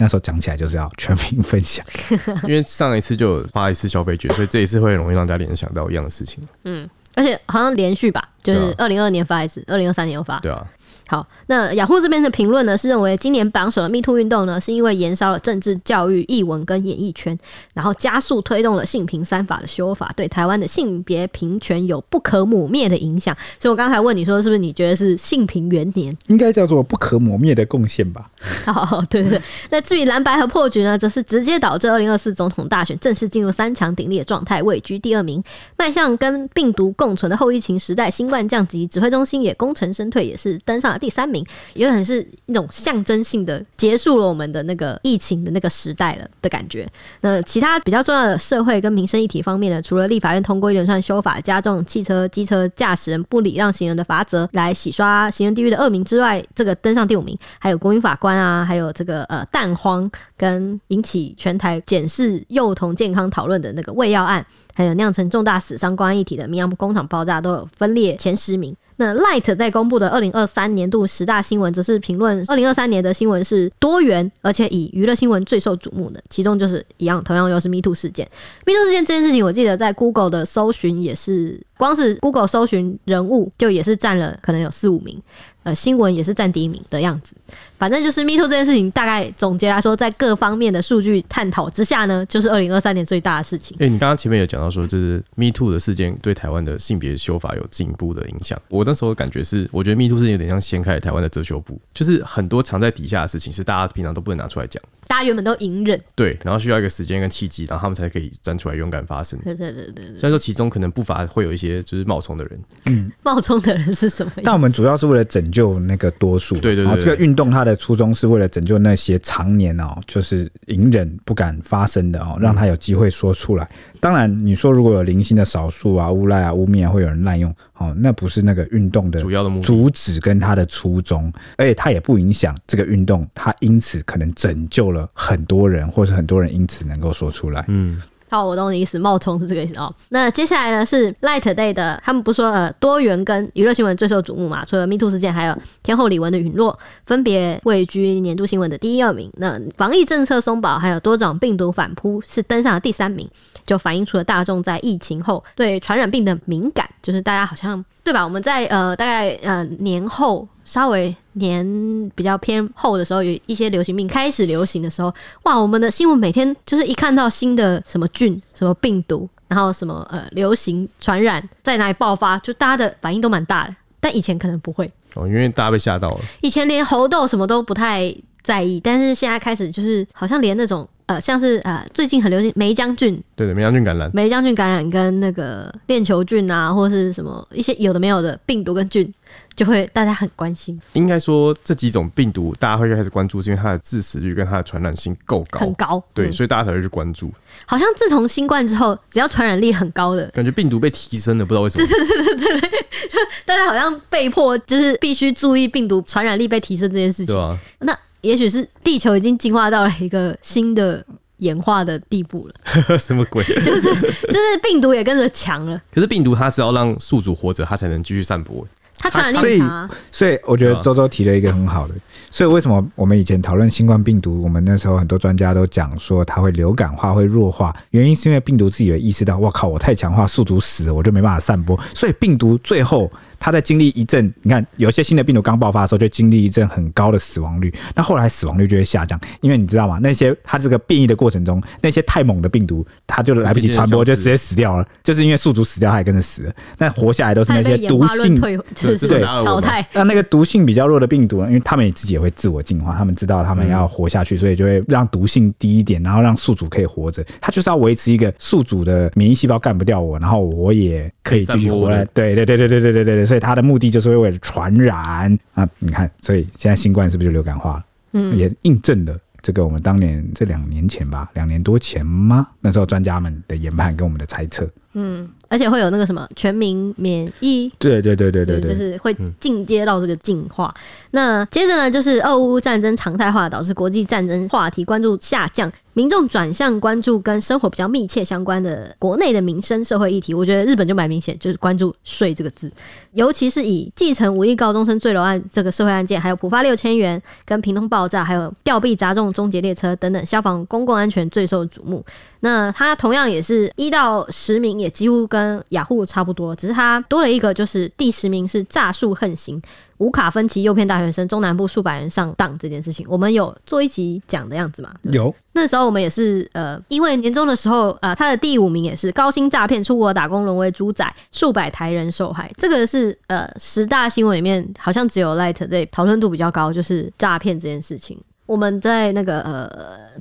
[0.00, 1.84] 那时候讲起来就是要全民分享，
[2.48, 6.42] 因为上一次就有发一次消费券，所以这一次会容易让大家联想到一样的事情。
[6.64, 10.40] 嗯，而且好像连续吧，就是二零二二年发一次，二零二三年又发。
[10.40, 10.66] 对啊。
[11.10, 17.36] 好，那雅虎这边的评论呢，是认为今年榜首的 Me Too 运动呢，是因为延烧了政治、教育、艺文跟演艺圈，
[17.74, 23.36] 然后加速推动了性平三法的修法，对台湾的性别平权有不可磨灭的影响。
[23.58, 26.16] 所以我刚才问你说，是不是你觉得是性平元年？
[26.28, 28.30] 应该叫做不可磨灭的贡献吧？
[28.66, 29.42] 好，对对对。
[29.70, 35.42] 那至于蓝白和破局呢，则是直接导致二零二四总统大选正式进入三强鼎立的状态，位居第二名，
[35.76, 38.08] 迈向跟病毒共存的后疫情时代。
[38.08, 41.44] 新冠降级，指挥中心也功成身退，也是登上了第三名。
[41.74, 46.86] 有点是一种象征性的结束了我们的那个疫情的那个时代了的感觉。
[47.22, 57.36] 那其他比较重要的社会跟民生议题方面呢，除了立法院通过一连串修法，加重汽车、机车驾驶人不礼让行人的罚则，来洗刷行人地狱的恶名之外，这个登上第五名。
[57.58, 64.44] 还有国民法官啊，还有这个呃蛋荒跟引起全台检视幼童健康讨论的那个喂药案，
[64.74, 68.76] 还有酿成重大死伤公安议题的明阳工厂爆炸，都有分列前十名。
[69.00, 78.28] 那 Light 在公布的二零二三年度十大新闻，则是评论二零二三年的新闻是多元，而且以娱乐新闻最受瞩目的，其中就是一样，同样又是 Me Too 事件。
[78.66, 85.20] Me Too 事件这件事情，我记得在 Google 的搜寻也是光是 Google 搜寻人物就也是占了可能有四五名，
[85.62, 87.34] 呃，新闻也是占第一名的样子。
[87.78, 93.74] 反正就是 Me Too 这件事情，大概总结来说，在各方面的数据探讨之下呢，就是二零二三年最大的事情。
[93.80, 98.60] 哎、欸，你刚刚前面有讲到说，就是 Me Too 的事件对台湾的性别修法有进一步的影响。
[98.68, 104.82] 我那时候感觉是，我觉得 Me Too 事件有点像掀开台湾的遮羞布，就是很多藏在底下的事情，是大家平常都不能拿出来讲。
[105.08, 109.36] 大家原本都隐忍，对，然后需要一个时间跟契机，然后他们才可以站出来勇敢发声。
[109.42, 110.18] 对对对对，对。
[110.18, 114.32] 虽然说其中可能不乏会有一些就是冒充的人，嗯，冒充的人是什么？
[114.44, 116.56] 但我们主要是为了拯救那个多数。
[116.58, 117.00] 对对对，对。
[117.00, 123.68] 这个运动它的初衷是为了拯救那些常年哦，就是隐忍不敢发声的哦，让他有机会说出来。
[124.00, 137.64] 当然，你说如果有零星的少数啊、诬赖啊、污蔑啊，会有人滥用哦，那不是那个运动的主要的目的、主旨跟它的初衷，而且它也不影响这个运动，它因此可能拯救了很多人，或是很多人因此能够说出来。
[137.68, 138.00] 嗯。
[138.30, 139.92] 好，我懂你意思，冒充是这个意思哦。
[140.10, 144.64] 那接下来呢是 Light Day 的，他们不说呃多元跟娱乐新闻最受瞩目嘛？
[144.64, 149.28] 除了 Me Too 事件，还有天后李玟的陨落，分别位居年度新闻的第一、二名。
[149.38, 153.28] 那防疫政策松绑，还有多种病毒反扑是登上了第三名，
[153.66, 158.22] 就反映出了大众在疫情后对传染病的敏感，就是大家好像对吧？
[158.22, 160.46] 我们在呃大概呃年后。
[160.62, 165.14] 稍微年比较偏后的时候，有一些流行病开始流行的时候，
[165.44, 173.74] 哇，我们的新闻每天就是一看到新的什么菌、什么病毒，然后什么呃流行传染在哪里爆发，就大家的反应都蛮大的。
[174.00, 176.20] 但以前可能不会哦，因为大家被吓到了。
[176.40, 189.12] 以前连猴痘什么都不太在意，但是现在开始就是好像连那种呃像是呃最近很流行梅将军，对的梅将军感染，梅将军感染跟那个链球菌啊，或是什么一些有的没有的病毒跟菌。
[189.54, 197.30] 就会大家很关心，应该说这几种病毒大家会开始关注，是因为它的致死率跟它的传染性够高，很高，对、嗯，所以大家才会去关注。
[197.66, 201.86] 好像自从新冠之后，只要传染力很高的，感觉病毒被提升了，不知道为什么。
[201.86, 202.70] 对对对对对，
[203.10, 207.34] 就大家好像被迫就是必须注意病毒传染力被提升这件事情。
[207.34, 211.04] 对啊，那也许是地球已经进化到了一个新的
[211.38, 212.98] 演化的地步了。
[212.98, 213.42] 什么鬼？
[213.44, 215.80] 就是就是病毒也跟着强了。
[215.92, 218.66] 可是病毒它是要让宿主活着，它才能继续散播。
[218.98, 221.94] 它传染力很强啊，所以，所以我觉得周周提了一个很好的。
[222.30, 233.10] 所以为什么我们以前讨论新冠病毒，我们那时候很多专家都讲说它会流感化、会弱化，原因是因为病毒自己有意识到，我靠，我太强化，宿主死了，我就没办法散播，所以病毒最后。
[233.40, 239.98] 他在经历一阵，你看有些新的病毒刚爆发的时候，就经历一阵很高的死亡率，那后来死亡率就会下降，因为你知道吗？
[240.02, 244.86] 那些它这个变异的过程中，那些太猛的病毒，它就来不及传播，就直接死掉了。
[245.02, 246.52] 就是因为宿主死掉，它也跟着死了。
[246.76, 249.86] 那活下来都是那些毒性，退就是对淘汰。
[249.94, 257.24] 那那个毒性比较弱的病毒，因为他们也自己也会自我进化，他们知道他们要活下去，所以就会让毒性低一点，然后让宿主可以活着。
[257.40, 262.04] 它就是要维持一个宿主的免疫细胞干不掉我，然后我也可以继续活来。
[262.12, 264.10] 对对对对对对对对对，所以他的目的就是。
[264.10, 265.66] 为了传染啊！
[265.78, 267.84] 你看，所以现在新冠是不是就流感化了？
[268.12, 272.46] 嗯，也印证了这个我们当年这两年前吧，两年多前吗？
[272.60, 274.68] 那时候专家们的研判跟我们的猜测。
[274.92, 280.74] 嗯，而且会有那个什么全民免疫，对对对对对对，就是会进阶到这个进化。
[280.76, 280.82] 嗯、
[281.12, 290.34] 那接着呢，就是俄乌战争常态化，导致国际战争话题关注下降，民众转向关注跟生活比较密切相关的国内的民生社会议题。
[290.34, 292.68] 我觉得日本就蛮明显，就是关注税这个字，
[293.12, 302.04] 尤其是以继承五亿高中生坠楼案这个社会案件，还有浦发六千元跟屏东爆炸，还有吊臂砸中终结列车等等消防公共安全最受瞩目。
[302.40, 309.60] 那它同样也是一到十名，也几乎跟雅虎差不多，只是它多了一个，就是第十名是诈术横行，
[309.98, 314.92] 无卡分期诱骗大学生，中南部数百人上当这件事情，我们有做一集讲的样子吗？
[315.12, 328.18] 有，那时候我们也是呃，因为年终的时候啊，他、呃、的第五名也是高薪诈骗出国打工沦为猪仔，数百台人受害，这个是呃十大新闻里面好像只有 Light 对讨论度比较高，就是诈骗这件事情。
[328.50, 329.70] 我们在那个呃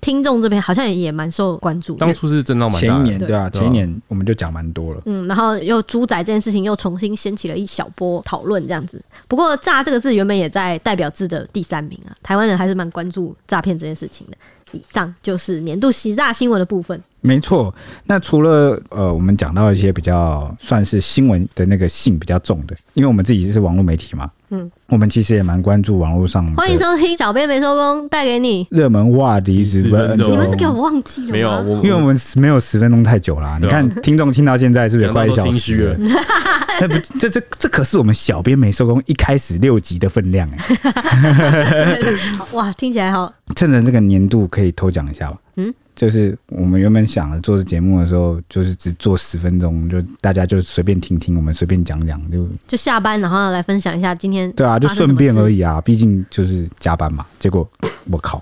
[0.02, 2.00] 听众这边好像也也蛮受关注的。
[2.00, 2.88] 当初是真的蛮大的。
[2.88, 5.02] 前一年对啊，前一年我们就讲蛮多了。
[5.08, 9.02] 嗯，然后又猪仔这件事情又重新掀起了一小波讨论，这样子。
[9.28, 14.38] 不过“诈”这个字原本也在代表字的第三名啊，台湾人还是蛮关注诈骗这件事情的。
[14.74, 17.02] 以上就是年度十大新闻的部分。
[17.22, 17.74] 没错，
[18.06, 24.30] 那除了呃，我们讲到一些比较算是新闻的那个性比较重的，因为我们自己是网络媒体嘛。
[24.52, 26.44] 嗯，我们其实也蛮关注网络上。
[26.56, 30.32] 欢迎收听小编没收工带给你热门话题十分钟。
[30.32, 31.32] 你们是给我忘记了？
[31.32, 33.60] 没有，因为我们没有十分钟太久啦、啊。
[33.62, 35.96] 你看听众听到现在是不是也快一小时了？
[36.82, 42.00] 那不，这这这可是我们小编没收工一开始六集的分量哎。
[42.54, 43.32] 哇，听起来好。
[43.56, 45.38] 趁着这个年度可以偷讲一下吧。
[45.56, 45.74] 嗯。
[45.96, 54.50] 就是我们原本想了做这节目的时候，就是只做十分钟，就大家就随便听听，我们随便讲讲，就就下班然后来分享一下今天。
[54.54, 57.26] 对啊，就顺便而已啊，毕竟就是加班嘛。
[57.38, 57.70] 结果
[58.10, 58.42] 我靠，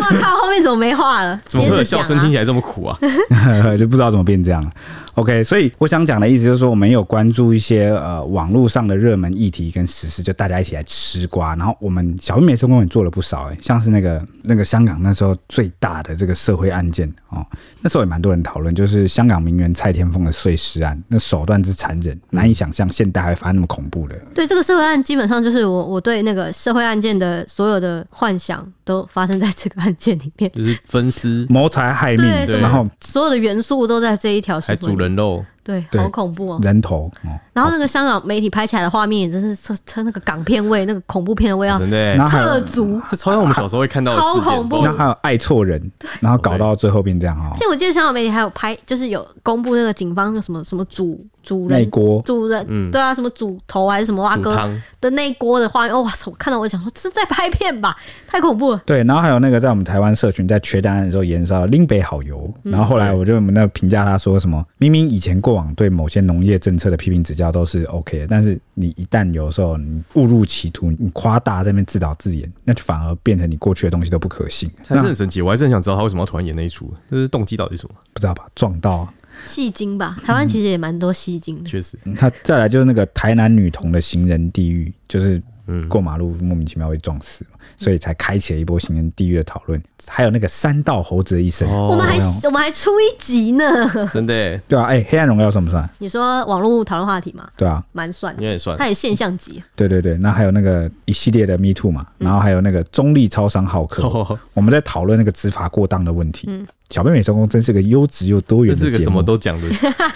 [0.00, 1.40] 我靠，后面怎么没话了？
[1.46, 2.98] 怎么会有笑声听起来这么苦啊？
[3.78, 4.70] 就不知道怎么变这样了。
[5.16, 11.56] OK，所以我想讲的意思就是说，我们有关注一些呃网络上的热门议题跟时事，就大家一起来吃瓜。
[11.56, 17.44] 然后我们小编没收工也做了不少，哎，像是那个那个香港那时候最大的这个社会案件哦，
[17.80, 24.14] 那时候也蛮多人讨论，就是香港名媛蔡天凤的碎尸案，那手段之残忍，难以想象现代还会发生那么恐怖的。
[24.34, 34.96] 对，这个社会案基本上就是我我对那个社会案件的所有的幻想都发生在这个案件里面，就是分尸、谋财害命，对，然后所有的元素都在这一条还煮。
[34.96, 37.10] 人肉，对，好恐怖哦，人头。
[37.52, 43.02] 然后那个香港媒体拍起来的画面，也真是 车车那个港片味，那个恐怖片的味道，真的特足。
[43.10, 44.84] 这超像我们小时候会看到的，超恐怖。
[44.84, 45.90] 然后还有爱错人，
[46.20, 47.50] 然后搞到最后变这样哈。
[47.56, 54.54] 其实我记得香港媒体还有拍，就是有公布那个警方的什么什么主主人锅主人，对啊，什么主头还是什么蛙哥
[55.00, 57.96] 的那锅的画面，哇，我看到我想说这是在拍片吧，
[58.28, 58.82] 太恐怖了。
[58.86, 74.70] 对，然后还有那个在我们台湾社群在缺单的时候燃烧林北好油，然后后来我就我们那评价他说什么，明明以前过往对某些农业政策的批评指教都是 OK 的，但是你一旦有时候你误入歧途，你夸大在那边自导自演，那就反而变成你过去的东西都不可信。
[74.84, 77.94] 他是很神奇，我还是很想知道他为什么要突然演那一出，这是动机到底是什么？
[78.12, 78.46] 不知道吧？
[78.54, 79.12] 撞到
[79.44, 80.16] 戏精吧？
[80.22, 81.68] 台湾其实也蛮多戏精的。
[81.68, 85.42] 确实，他再来就是那个台南女童的行人地狱，就是
[85.88, 87.44] 过马路莫名其妙被撞死。
[87.76, 93.64] 所以才开启了一波行人地狱的讨论，还有那个三道猴子的一生，我们还我们还出一集呢，
[94.12, 95.88] 真的， 对啊，哎，黑暗荣耀算不算？
[95.98, 97.48] 你说网络讨论话题嘛？
[97.56, 99.62] 对啊，蛮算，应该也算，它也现象级。
[99.74, 104.08] 对对对，那还有那个一系列的 Me Too 嘛，然后还有那个中立超商好客，
[104.54, 106.48] 我们在讨论那个执法过当的问题。
[106.88, 109.68] 小编没收工真是个优质又多元的节目，这是个什么都讲的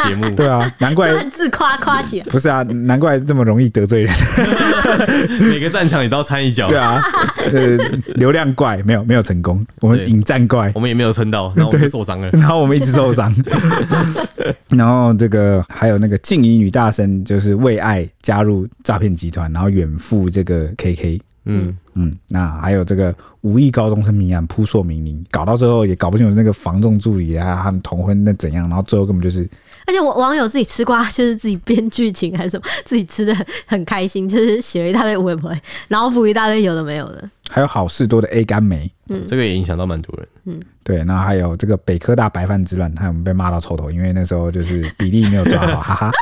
[0.05, 0.31] 节目。
[0.37, 4.15] 对啊，难怪自夸夸起来，不是啊，难怪这么容易得罪人。
[5.51, 6.69] 每个战场你都要掺一脚。
[6.69, 7.03] 对啊，
[7.53, 7.77] 呃，
[8.15, 13.35] 流量怪没有没有成功，我们引战怪，我们也没有撑到，然后我们就受伤了，然后我们一直受伤。
[14.69, 21.21] 然后这个还有那个静怡女大生，就是为爱加入诈骗集团，然后远赴这个 KK。
[21.47, 29.49] 嗯嗯，那还有这个无意高中生命案扑朔迷离，搞到最后也搞不清楚那个房仲助理啊，他们同婚那怎样，然后最后根本就是，
[29.91, 35.53] 而且网网友自己吃瓜，就是自己编剧情还是什么，自己吃的很很开心，就是写了一大堆微博，
[35.89, 46.13] 然后补一大堆有的没有的，还有好事多的 A 肝梅，嗯，这个也影响到蛮多人，嗯，对，然后还有这个北科大白饭之乱，他们被骂到臭头，因为那时候就是比例没有抓好， 哈哈，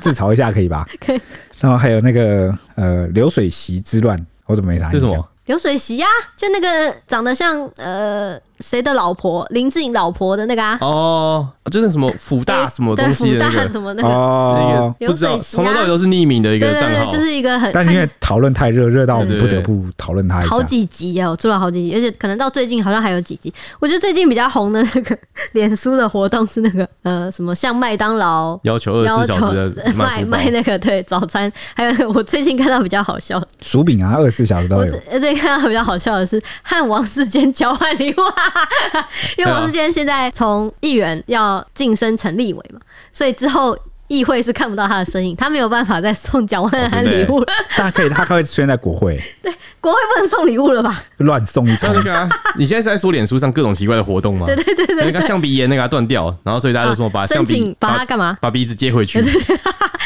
[0.00, 0.84] 自嘲一下可以吧？
[0.98, 1.20] 可以。
[1.60, 4.26] 然后还有那个呃流水席之乱。
[4.46, 5.28] 我怎么没啥印象？
[5.46, 6.06] 流水席呀，
[6.36, 8.36] 就那个长得像呃。
[8.60, 9.46] 谁的老婆？
[9.50, 10.78] 林志颖老婆的那个啊？
[10.80, 17.70] 哦，就是什么福大什么东西的那个什么那个哦，不知道从头到尾都是匿名的一个账号，就是一个很。
[17.72, 20.48] 但是因为讨论太热，热到我们不得不讨论他一下。
[20.48, 23.52] 好几集啊，我做了好几集，而且可能到最近好像还有几集。
[23.80, 25.18] 我觉得最近比较红的那个
[25.52, 34.94] 脸书的活动是那个呃什么，像麦当劳要求二十四小时的卖卖那个对早餐，还有我最近看到比较好笑薯饼啊，二十四小时都有。
[35.12, 38.16] 我最近看到比较好笑的是汉王世坚交换礼物。
[39.38, 42.80] 因为王世坚现在从议员要晋升成立委嘛，
[43.12, 43.76] 所以之后
[44.08, 47.46] 议会是看不到他的身影，他没有办法再送蒋万安礼物了。
[47.76, 49.18] 大家可以，他可以出现在国会。
[49.42, 51.02] 对，国会不能送礼物了吧？
[51.18, 51.90] 乱送一通。
[51.94, 54.44] 那个啊，你现在是在说脸书上各种奇怪的活动吗？
[54.46, 58.36] 对对对对，那个橡皮炎那个断掉，然后所以大家都说把橡皮把它干嘛？
[58.40, 59.22] 把鼻子接回去。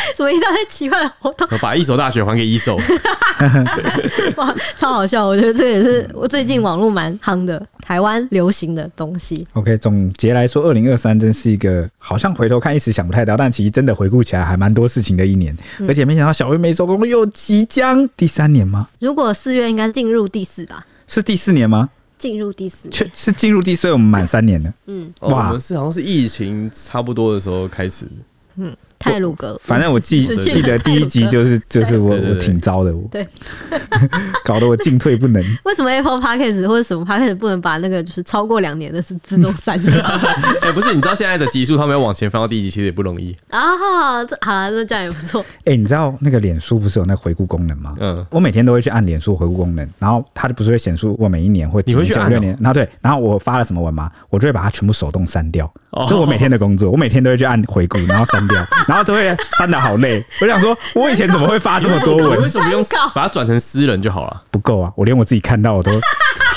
[0.16, 1.46] 什么一大堆奇怪的活动？
[1.60, 2.76] 把一所大学还给一所，
[4.36, 5.26] 哇，超好笑！
[5.26, 9.46] 我觉得这也是我最近网络蛮夯的台湾流行的东西。
[9.52, 15.56] OK，总结来说，二零二三真是一个好像回头看一时想不太到，但其实真的回顾起来还蛮多事情的一年。
[15.86, 18.88] 而且没想到小薇没收工又即将第三年吗？
[19.00, 20.86] 如果四月应该进入第四吧？
[21.06, 21.88] 是第四年吗？
[22.18, 24.74] 进入第四，确是进入第四，我们满三年了。
[24.86, 28.06] 嗯，哇，我们是好像是疫情差不多的时候开始。
[28.56, 33.26] 嗯，太鲁阁，反正我记记得第一集就是就是我我挺糟的，我对，
[34.44, 35.42] 搞得我进退不能。
[35.64, 39.92] 为什么 Apple Podcast 或者什么 Podcast 不能把那个就是超过两年的是自动删掉？
[40.62, 44.24] 哎，不是，你知道现在的集数他们要往前翻到第一集其实也不容易啊。
[44.24, 45.44] 这好了，那这样也不错。
[45.64, 47.94] 哎，你知道那个脸书不是有那回顾功能吗？
[48.00, 54.10] 嗯，我每天都会去按脸书回顾功能，然后它不是会显示我每一年或几年、九六年，然后对，然后我发了什么文吗？
[54.30, 55.72] 我就会把它全部手动删掉。
[56.06, 60.24] 这是我每天的工作，我每天都会去按回顾，然后删掉， 然后都会删的好累。
[60.40, 62.42] 我想说，我以前怎么会发这么多文？
[62.42, 62.84] 为什么不用
[63.14, 64.42] 把它转成私人就好了？
[64.50, 64.92] 不够啊！
[64.96, 65.90] 我连我自己看到我都。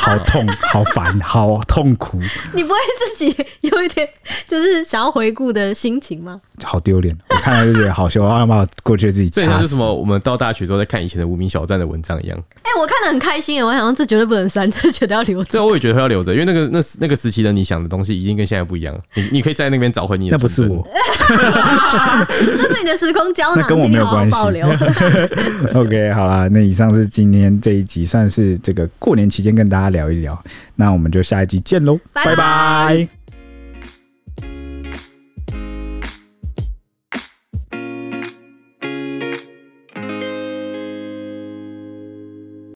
[0.01, 2.19] 好痛， 好烦，好痛苦。
[2.53, 4.07] 你不会自己有一点
[4.47, 6.41] 就是想要回顾的心情吗？
[6.63, 9.29] 好丢脸，我看了就觉得好笑，我要把过去自己。
[9.29, 9.93] 这像是什么？
[9.93, 12.37] 我们到大学之后在看以前的无名小站的文章一样。
[12.63, 15.49] 哎、欸，我看的很开心，我想说这绝对不能删，这绝对要留着。
[15.51, 18.99] 这我也觉得要留着，因为那个那那个时期的你想的东西，已经跟现在不一样。
[19.15, 20.37] 你你可以在那边找回你的。
[20.37, 20.87] 那不是我，
[21.29, 24.37] 那是你的时空胶囊，跟我没有关系。
[25.73, 30.41] OK，好啦，那以上是今天这一集，算是这个过年期间跟大家聊一聊，
[30.75, 33.20] 那我们就下一集见喽，拜拜。